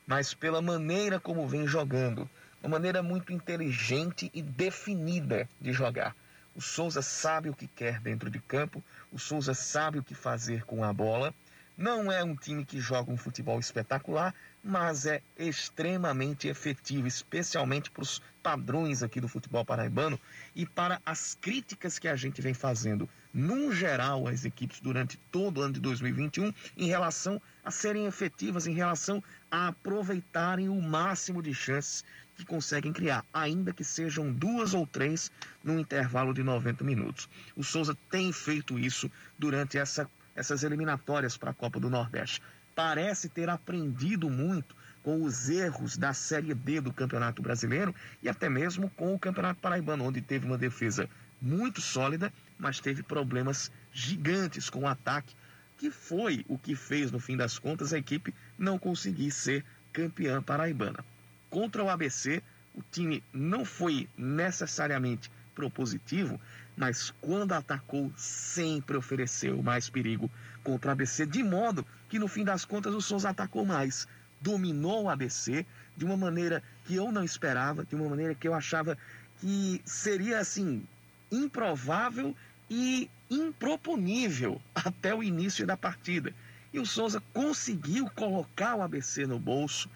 [0.07, 2.29] mas pela maneira como vem jogando.
[2.63, 6.15] Uma maneira muito inteligente e definida de jogar.
[6.55, 10.65] O Souza sabe o que quer dentro de campo, o Souza sabe o que fazer
[10.65, 11.33] com a bola.
[11.77, 18.03] Não é um time que joga um futebol espetacular, mas é extremamente efetivo, especialmente para
[18.03, 20.21] os padrões aqui do futebol paraibano
[20.55, 25.59] e para as críticas que a gente vem fazendo, num geral, às equipes durante todo
[25.59, 31.43] o ano de 2021, em relação a serem efetivas, em relação a aproveitarem o máximo
[31.43, 32.05] de chances
[32.41, 35.31] que conseguem criar, ainda que sejam duas ou três
[35.63, 37.29] num intervalo de 90 minutos.
[37.55, 42.41] O Souza tem feito isso durante essa, essas eliminatórias para a Copa do Nordeste.
[42.75, 48.49] Parece ter aprendido muito com os erros da Série B do Campeonato Brasileiro e até
[48.49, 51.09] mesmo com o Campeonato Paraibano, onde teve uma defesa
[51.41, 55.35] muito sólida, mas teve problemas gigantes com o ataque,
[55.77, 60.43] que foi o que fez, no fim das contas, a equipe não conseguir ser campeã
[60.43, 61.05] paraibana.
[61.51, 62.43] Contra o ABC,
[62.75, 66.41] o time não foi necessariamente propositivo,
[66.77, 70.31] mas quando atacou, sempre ofereceu mais perigo
[70.63, 74.07] contra o ABC, de modo que no fim das contas o Souza atacou mais.
[74.41, 75.67] Dominou o ABC
[75.97, 78.97] de uma maneira que eu não esperava, de uma maneira que eu achava
[79.41, 80.83] que seria assim
[81.31, 82.35] improvável
[82.71, 86.33] e improponível até o início da partida.
[86.73, 89.91] E o Souza conseguiu colocar o ABC no bolso,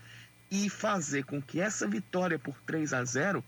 [0.51, 3.45] e fazer com que essa vitória por 3 a 0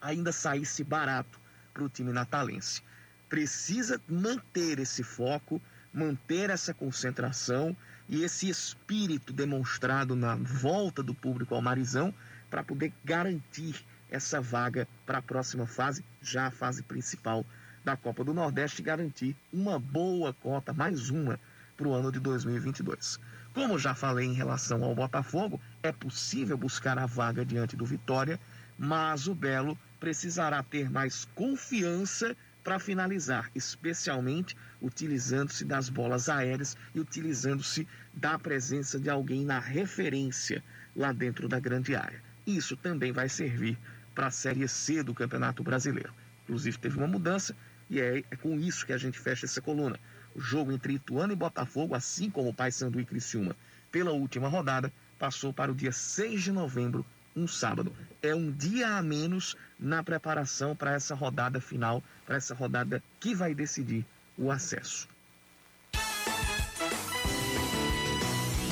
[0.00, 1.38] ainda saísse barato
[1.72, 2.82] para o time natalense.
[3.28, 5.60] Precisa manter esse foco,
[5.92, 7.76] manter essa concentração
[8.08, 12.14] e esse espírito demonstrado na volta do público ao Marizão
[12.50, 17.44] para poder garantir essa vaga para a próxima fase, já a fase principal
[17.84, 21.38] da Copa do Nordeste, e garantir uma boa cota, mais uma,
[21.76, 23.20] para o ano de 2022.
[23.52, 28.38] Como já falei em relação ao Botafogo, é possível buscar a vaga diante do Vitória,
[28.78, 37.00] mas o Belo precisará ter mais confiança para finalizar, especialmente utilizando-se das bolas aéreas e
[37.00, 40.62] utilizando-se da presença de alguém na referência
[40.94, 42.22] lá dentro da grande área.
[42.46, 43.78] Isso também vai servir
[44.14, 46.12] para a Série C do Campeonato Brasileiro.
[46.44, 47.56] Inclusive, teve uma mudança
[47.88, 49.98] e é, é com isso que a gente fecha essa coluna.
[50.34, 53.56] O jogo entre Ituano e Botafogo, assim como o Paysandu e Criciúma,
[53.90, 57.04] pela última rodada, passou para o dia 6 de novembro,
[57.34, 57.92] um sábado.
[58.22, 63.34] É um dia a menos na preparação para essa rodada final, para essa rodada que
[63.34, 64.04] vai decidir
[64.36, 65.08] o acesso.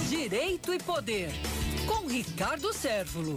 [0.08, 1.30] Direito e Poder,
[1.86, 3.36] com Ricardo Sérvulo.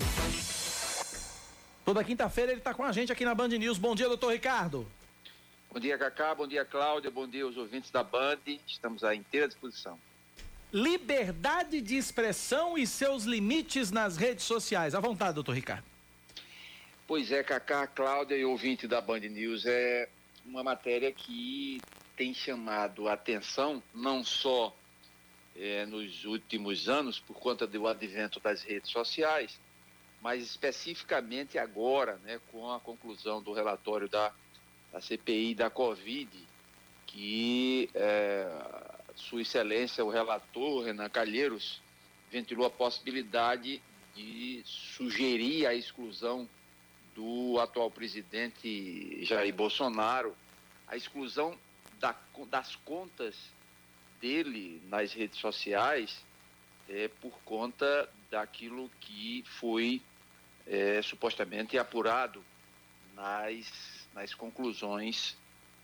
[1.86, 3.78] Toda quinta-feira ele está com a gente aqui na Band News.
[3.78, 4.88] Bom dia, doutor Ricardo.
[5.72, 6.34] Bom dia, Cacá.
[6.34, 7.12] Bom dia, Cláudia.
[7.12, 8.40] Bom dia aos ouvintes da Band.
[8.66, 10.00] Estamos à inteira disposição.
[10.72, 14.94] Liberdade de expressão e seus limites nas redes sociais.
[14.94, 15.84] À vontade, doutor Ricardo.
[17.08, 19.66] Pois é, Cacá, Cláudia e ouvinte da Band News.
[19.66, 20.08] É
[20.46, 21.82] uma matéria que
[22.16, 24.76] tem chamado a atenção, não só
[25.56, 29.60] é, nos últimos anos, por conta do advento das redes sociais,
[30.22, 34.32] mas especificamente agora, né, com a conclusão do relatório da
[34.94, 36.30] a CPI da Covid,
[37.06, 38.48] que é,
[39.20, 41.82] Sua Excelência, o relator Renan Calheiros,
[42.32, 43.82] ventilou a possibilidade
[44.16, 46.48] de sugerir a exclusão
[47.16, 50.36] do atual presidente Jair Bolsonaro,
[50.88, 51.58] a exclusão
[52.00, 52.16] da,
[52.50, 53.36] das contas
[54.22, 56.24] dele nas redes sociais
[56.88, 60.02] é, por conta daquilo que foi
[60.66, 62.44] é, supostamente apurado
[63.16, 65.38] nas nas conclusões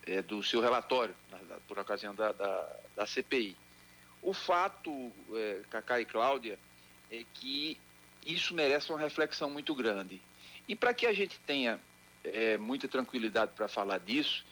[0.06, 1.38] é, do seu relatório, na,
[1.68, 3.56] por ocasião da, da, da, CPI.
[4.22, 6.60] O fato, é, Cacá e Cláudia,
[7.11, 7.77] é que
[8.26, 10.22] isso merece uma reflexão muito grande.
[10.68, 11.80] E para que a gente tenha
[12.23, 14.44] é, muita tranquilidade para falar disso,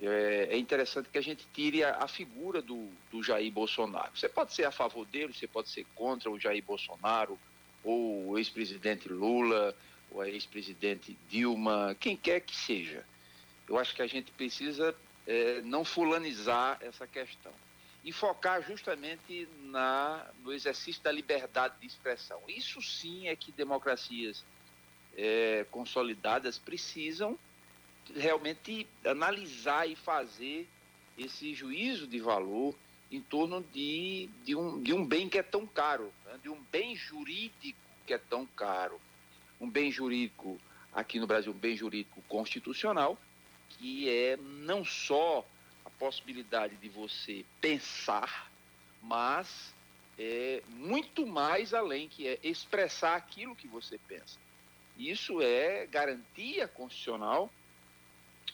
[0.00, 4.10] é, é, interessante que a gente tire a, a figura do, do, Jair Bolsonaro.
[4.14, 7.38] Você pode ser a favor dele, você pode ser contra o Jair Bolsonaro,
[7.84, 9.76] ou o ex-presidente Lula,
[10.10, 13.04] ou a ex-presidente Dilma, quem quer que seja.
[13.68, 14.94] Eu acho que a gente precisa
[15.26, 17.52] é, não fulanizar essa questão
[18.04, 22.40] e focar justamente na, no exercício da liberdade de expressão.
[22.48, 24.44] Isso sim é que democracias
[25.16, 27.38] é, consolidadas precisam
[28.16, 30.68] realmente analisar e fazer
[31.16, 32.74] esse juízo de valor
[33.10, 36.38] em torno de, de, um, de um bem que é tão caro, né?
[36.42, 39.00] de um bem jurídico que é tão caro.
[39.60, 40.58] Um bem jurídico,
[40.92, 43.16] aqui no Brasil, um bem jurídico constitucional,
[43.78, 45.46] que é não só
[45.84, 48.50] a possibilidade de você pensar,
[49.02, 49.74] mas
[50.18, 54.38] é muito mais além, que é expressar aquilo que você pensa.
[54.96, 57.50] Isso é garantia constitucional,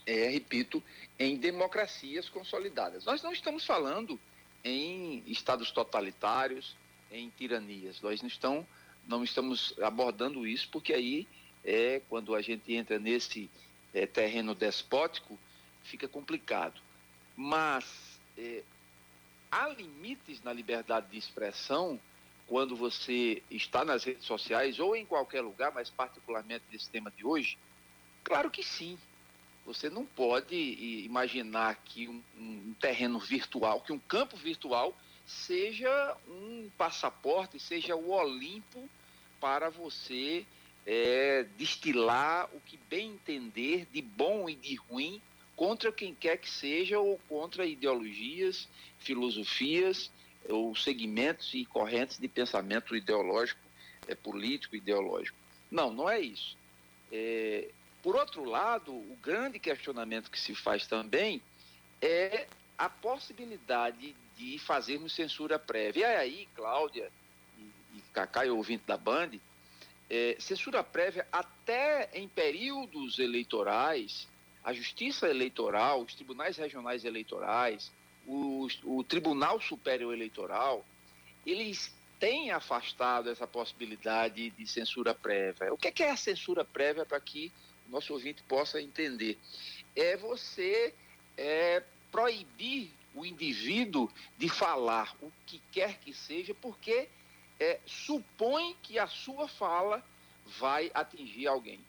[0.06, 0.82] é, repito,
[1.18, 3.04] em democracias consolidadas.
[3.04, 4.18] Nós não estamos falando
[4.64, 6.76] em estados totalitários,
[7.10, 8.00] em tiranias.
[8.00, 8.66] Nós não, estão,
[9.06, 11.26] não estamos abordando isso, porque aí
[11.64, 13.50] é quando a gente entra nesse
[13.94, 15.38] é, terreno despótico,
[15.82, 16.80] fica complicado.
[17.36, 18.62] Mas é,
[19.50, 22.00] há limites na liberdade de expressão
[22.46, 27.24] quando você está nas redes sociais ou em qualquer lugar, mas particularmente nesse tema de
[27.24, 27.58] hoje?
[28.24, 28.98] Claro que sim.
[29.66, 30.56] Você não pode
[31.04, 34.96] imaginar que um, um terreno virtual, que um campo virtual
[35.26, 38.88] seja um passaporte, seja o Olimpo
[39.38, 40.46] para você
[40.90, 45.20] é, destilar o que bem entender de bom e de ruim
[45.54, 48.66] contra quem quer que seja ou contra ideologias,
[48.98, 50.10] filosofias
[50.48, 53.60] ou segmentos e correntes de pensamento ideológico,
[54.06, 55.36] é, político, ideológico.
[55.70, 56.56] Não, não é isso.
[57.12, 57.68] É,
[58.02, 61.42] por outro lado, o grande questionamento que se faz também
[62.00, 62.46] é
[62.78, 66.06] a possibilidade de fazermos censura prévia.
[66.06, 67.12] E aí, Cláudia
[67.58, 69.32] e, e Cacá, e ouvinte da Band,
[70.10, 74.28] é, censura prévia até em períodos eleitorais,
[74.64, 77.92] a Justiça Eleitoral, os tribunais regionais eleitorais,
[78.26, 80.84] os, o Tribunal Superior Eleitoral,
[81.46, 85.72] eles têm afastado essa possibilidade de censura prévia.
[85.72, 87.52] O que é, que é a censura prévia para que
[87.88, 89.38] o nosso ouvinte possa entender?
[89.94, 90.92] É você
[91.36, 97.08] é, proibir o indivíduo de falar o que quer que seja, porque
[97.58, 100.04] é, supõe que a sua fala
[100.58, 101.80] vai atingir alguém.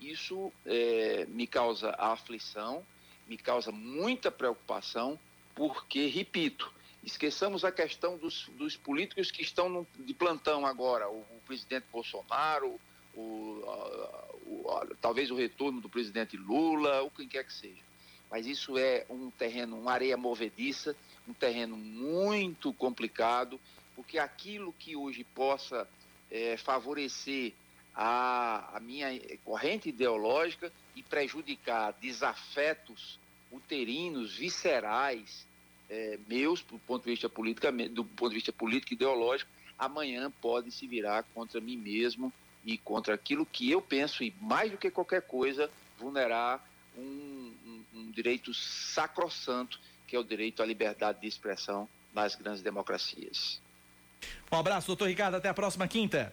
[0.00, 2.84] Isso é, me causa aflição,
[3.26, 5.18] me causa muita preocupação,
[5.54, 6.72] porque, repito,
[7.02, 11.86] esqueçamos a questão dos, dos políticos que estão no, de plantão agora, o, o presidente
[11.90, 12.78] Bolsonaro,
[13.14, 13.62] o,
[14.44, 17.86] o, talvez o retorno do presidente Lula, ou quem quer que seja.
[18.30, 20.96] Mas isso é um terreno, uma areia movediça,
[21.26, 23.58] um terreno muito complicado
[23.96, 25.88] porque aquilo que hoje possa
[26.30, 27.54] é, favorecer
[27.94, 29.08] a, a minha
[29.42, 33.18] corrente ideológica e prejudicar desafetos
[33.50, 35.46] uterinos, viscerais,
[35.88, 40.30] é, meus, do ponto de vista política, do ponto de vista político e ideológico, amanhã
[40.40, 42.32] pode se virar contra mim mesmo
[42.64, 46.62] e contra aquilo que eu penso e mais do que qualquer coisa vulnerar
[46.96, 47.02] um,
[47.64, 53.60] um, um direito sacrossanto que é o direito à liberdade de expressão nas grandes democracias.
[54.50, 55.36] Um abraço, doutor Ricardo.
[55.36, 56.32] Até a próxima quinta.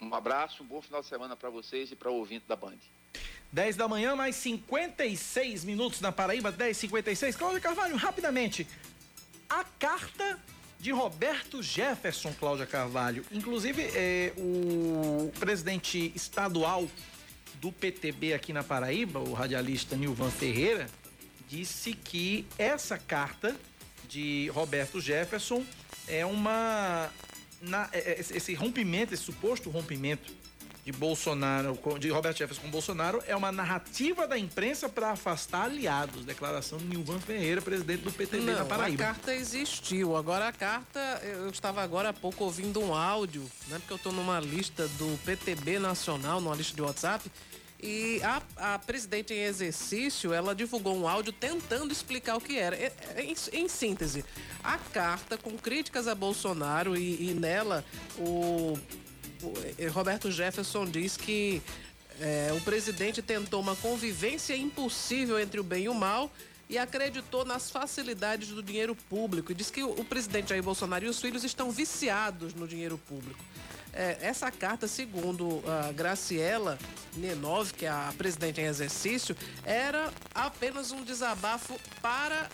[0.00, 2.78] Um abraço, um bom final de semana para vocês e para o ouvinte da Band.
[3.52, 7.36] 10 da manhã, mais 56 minutos na Paraíba, 10h56.
[7.36, 8.66] Cláudia Carvalho, rapidamente.
[9.48, 10.38] A carta
[10.78, 13.24] de Roberto Jefferson, Cláudia Carvalho.
[13.32, 16.86] Inclusive, é, o presidente estadual
[17.60, 20.86] do PTB aqui na Paraíba, o radialista Nilvan Ferreira,
[21.48, 23.56] disse que essa carta
[24.08, 25.64] de Roberto Jefferson
[26.08, 27.10] é uma.
[27.60, 30.32] Na, é, é, esse rompimento, esse suposto rompimento
[30.86, 36.24] de Bolsonaro, de Roberto Jefferson com Bolsonaro, é uma narrativa da imprensa para afastar aliados.
[36.24, 39.02] Declaração de Nilvan Ferreira, presidente do PTB Não, na Paraíba.
[39.02, 40.16] A carta existiu.
[40.16, 43.80] Agora a carta, eu estava agora há pouco ouvindo um áudio, né?
[43.80, 47.28] Porque eu estou numa lista do PTB Nacional, numa lista de WhatsApp.
[47.82, 52.76] E a, a, presidente em exercício, ela divulgou um áudio tentando explicar o que era.
[53.16, 54.24] Em, em síntese,
[54.64, 57.84] a carta com críticas a Bolsonaro e, e nela
[58.18, 58.78] o,
[59.42, 61.62] o, Roberto Jefferson diz que
[62.18, 66.30] é, o presidente tentou uma convivência impossível entre o bem e o mal
[66.68, 69.52] e acreditou nas facilidades do dinheiro público.
[69.52, 72.98] E diz que o, o presidente Jair Bolsonaro e os filhos estão viciados no dinheiro
[72.98, 73.44] público.
[73.96, 76.78] É, essa carta, segundo a Graciela
[77.16, 82.46] Nenov, que é a presidente em exercício, era apenas um desabafo para,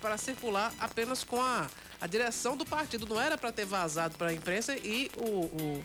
[0.00, 1.66] para circular apenas com a,
[2.00, 3.04] a direção do partido.
[3.04, 5.84] Não era para ter vazado para a imprensa e o, o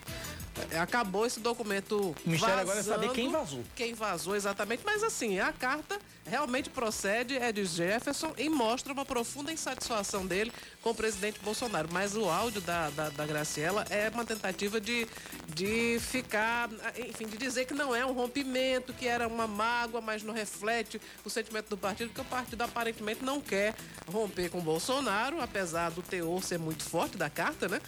[0.80, 2.14] acabou esse documento.
[2.24, 3.64] O mistério agora é saber quem vazou.
[3.74, 9.04] Quem vazou exatamente, mas assim, a carta realmente procede, é de Jefferson e mostra uma
[9.04, 10.52] profunda insatisfação dele
[10.82, 11.88] com o presidente Bolsonaro.
[11.92, 15.06] Mas o áudio da, da, da Graciela é uma tentativa de,
[15.54, 16.68] de ficar,
[17.08, 21.00] enfim, de dizer que não é um rompimento, que era uma mágoa, mas não reflete
[21.24, 23.74] o sentimento do partido, porque o partido aparentemente não quer
[24.10, 27.80] romper com Bolsonaro, apesar do teor ser muito forte da carta, né?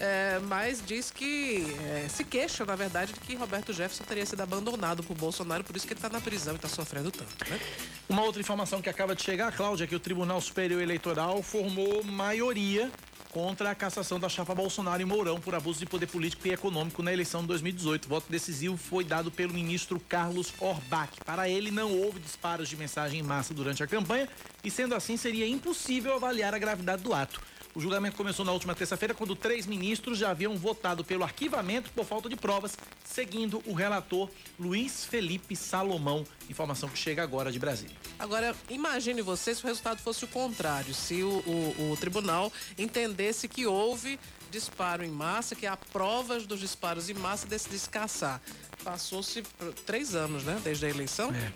[0.00, 4.40] É, mas diz que é, se queixa, na verdade, de que Roberto Jefferson teria sido
[4.40, 7.50] abandonado por Bolsonaro, por isso que ele está na prisão e está sofrendo tanto.
[7.50, 7.60] Né?
[8.08, 12.02] Uma outra informação que acaba de chegar, Cláudia, é que o Tribunal Superior Eleitoral formou
[12.02, 12.90] maioria
[13.30, 17.02] contra a cassação da chapa Bolsonaro e Mourão por abuso de poder político e econômico
[17.02, 18.06] na eleição de 2018.
[18.06, 21.12] O voto decisivo foi dado pelo ministro Carlos Orbach.
[21.24, 24.28] Para ele, não houve disparos de mensagem em massa durante a campanha
[24.64, 27.40] e, sendo assim, seria impossível avaliar a gravidade do ato.
[27.74, 32.04] O julgamento começou na última terça-feira, quando três ministros já haviam votado pelo arquivamento por
[32.04, 34.28] falta de provas, seguindo o relator
[34.58, 36.24] Luiz Felipe Salomão.
[36.48, 37.96] Informação que chega agora de Brasília.
[38.18, 43.46] Agora, imagine você se o resultado fosse o contrário, se o, o, o tribunal entendesse
[43.46, 44.18] que houve
[44.50, 48.40] disparo em massa, que há provas dos disparos em massa decidisse caçar.
[48.82, 49.42] Passou-se
[49.86, 51.32] três anos, né, desde a eleição.
[51.32, 51.52] É.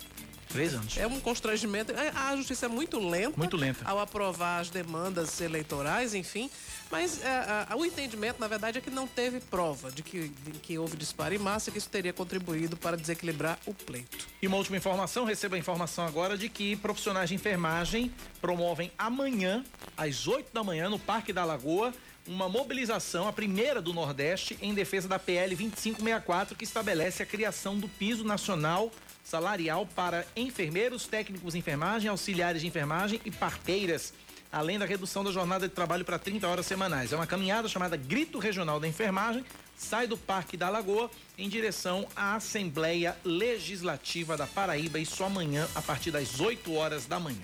[0.55, 0.97] Três anos.
[0.97, 1.91] É um constrangimento.
[1.91, 3.37] É, a justiça é muito lenta.
[3.37, 3.83] Muito lenta.
[3.83, 6.49] Ao aprovar as demandas eleitorais, enfim.
[6.89, 10.51] Mas é, a, o entendimento, na verdade, é que não teve prova de que, de
[10.59, 14.25] que houve disparo em massa, que isso teria contribuído para desequilibrar o pleito.
[14.41, 18.09] E uma última informação, receba a informação agora de que profissionais de enfermagem
[18.39, 19.61] promovem amanhã,
[19.97, 21.93] às 8 da manhã, no Parque da Lagoa,
[22.27, 27.77] uma mobilização, a primeira do Nordeste, em defesa da PL 2564, que estabelece a criação
[27.77, 28.91] do piso nacional
[29.35, 34.13] salarial para enfermeiros, técnicos de enfermagem, auxiliares de enfermagem e parteiras,
[34.49, 37.11] além da redução da jornada de trabalho para 30 horas semanais.
[37.11, 39.43] É uma caminhada chamada Grito Regional da Enfermagem,
[39.75, 45.81] sai do Parque da Lagoa em direção à Assembleia Legislativa da Paraíba, isso amanhã, a
[45.81, 47.43] partir das 8 horas da manhã.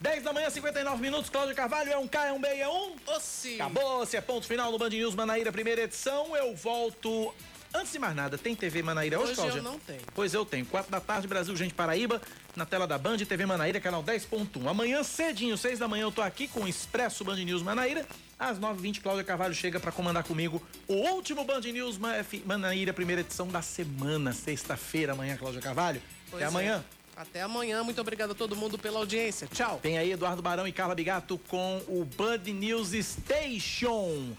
[0.00, 1.30] 10 da manhã, 59 minutos.
[1.30, 2.96] Cláudio Carvalho, é um K, é um B, é um.
[3.06, 3.54] Ossi.
[3.54, 6.34] Acabou, se é ponto final no Band News Manaíra, primeira edição.
[6.34, 7.32] Eu volto
[7.72, 10.00] Antes de mais nada, tem TV Manaíra hoje, hoje eu não tenho.
[10.12, 10.66] Pois eu tenho.
[10.66, 12.20] Quatro da tarde, Brasil, gente Paraíba,
[12.56, 14.68] na tela da Band, TV Manaíra, canal 10.1.
[14.68, 18.04] Amanhã, cedinho, seis da manhã, eu tô aqui com o Expresso Band News Manaíra.
[18.38, 21.96] Às 9h20, Cláudia Carvalho chega para comandar comigo o último Band News
[22.44, 26.02] Manaíra, primeira edição da semana, sexta-feira, amanhã, Cláudia Carvalho.
[26.28, 26.84] Pois Até amanhã.
[26.96, 27.00] É.
[27.20, 29.46] Até amanhã, muito obrigado a todo mundo pela audiência.
[29.46, 29.78] Tchau.
[29.82, 34.34] Tem aí Eduardo Barão e Carla Bigato com o Band News Station.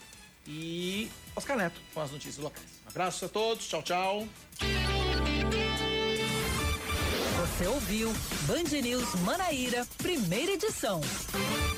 [0.48, 2.81] E Oscar Neto com as notícias locais.
[2.92, 4.28] Abraço a todos, tchau, tchau.
[7.40, 8.12] Você ouviu
[8.42, 11.00] Band News Manaíra, primeira edição.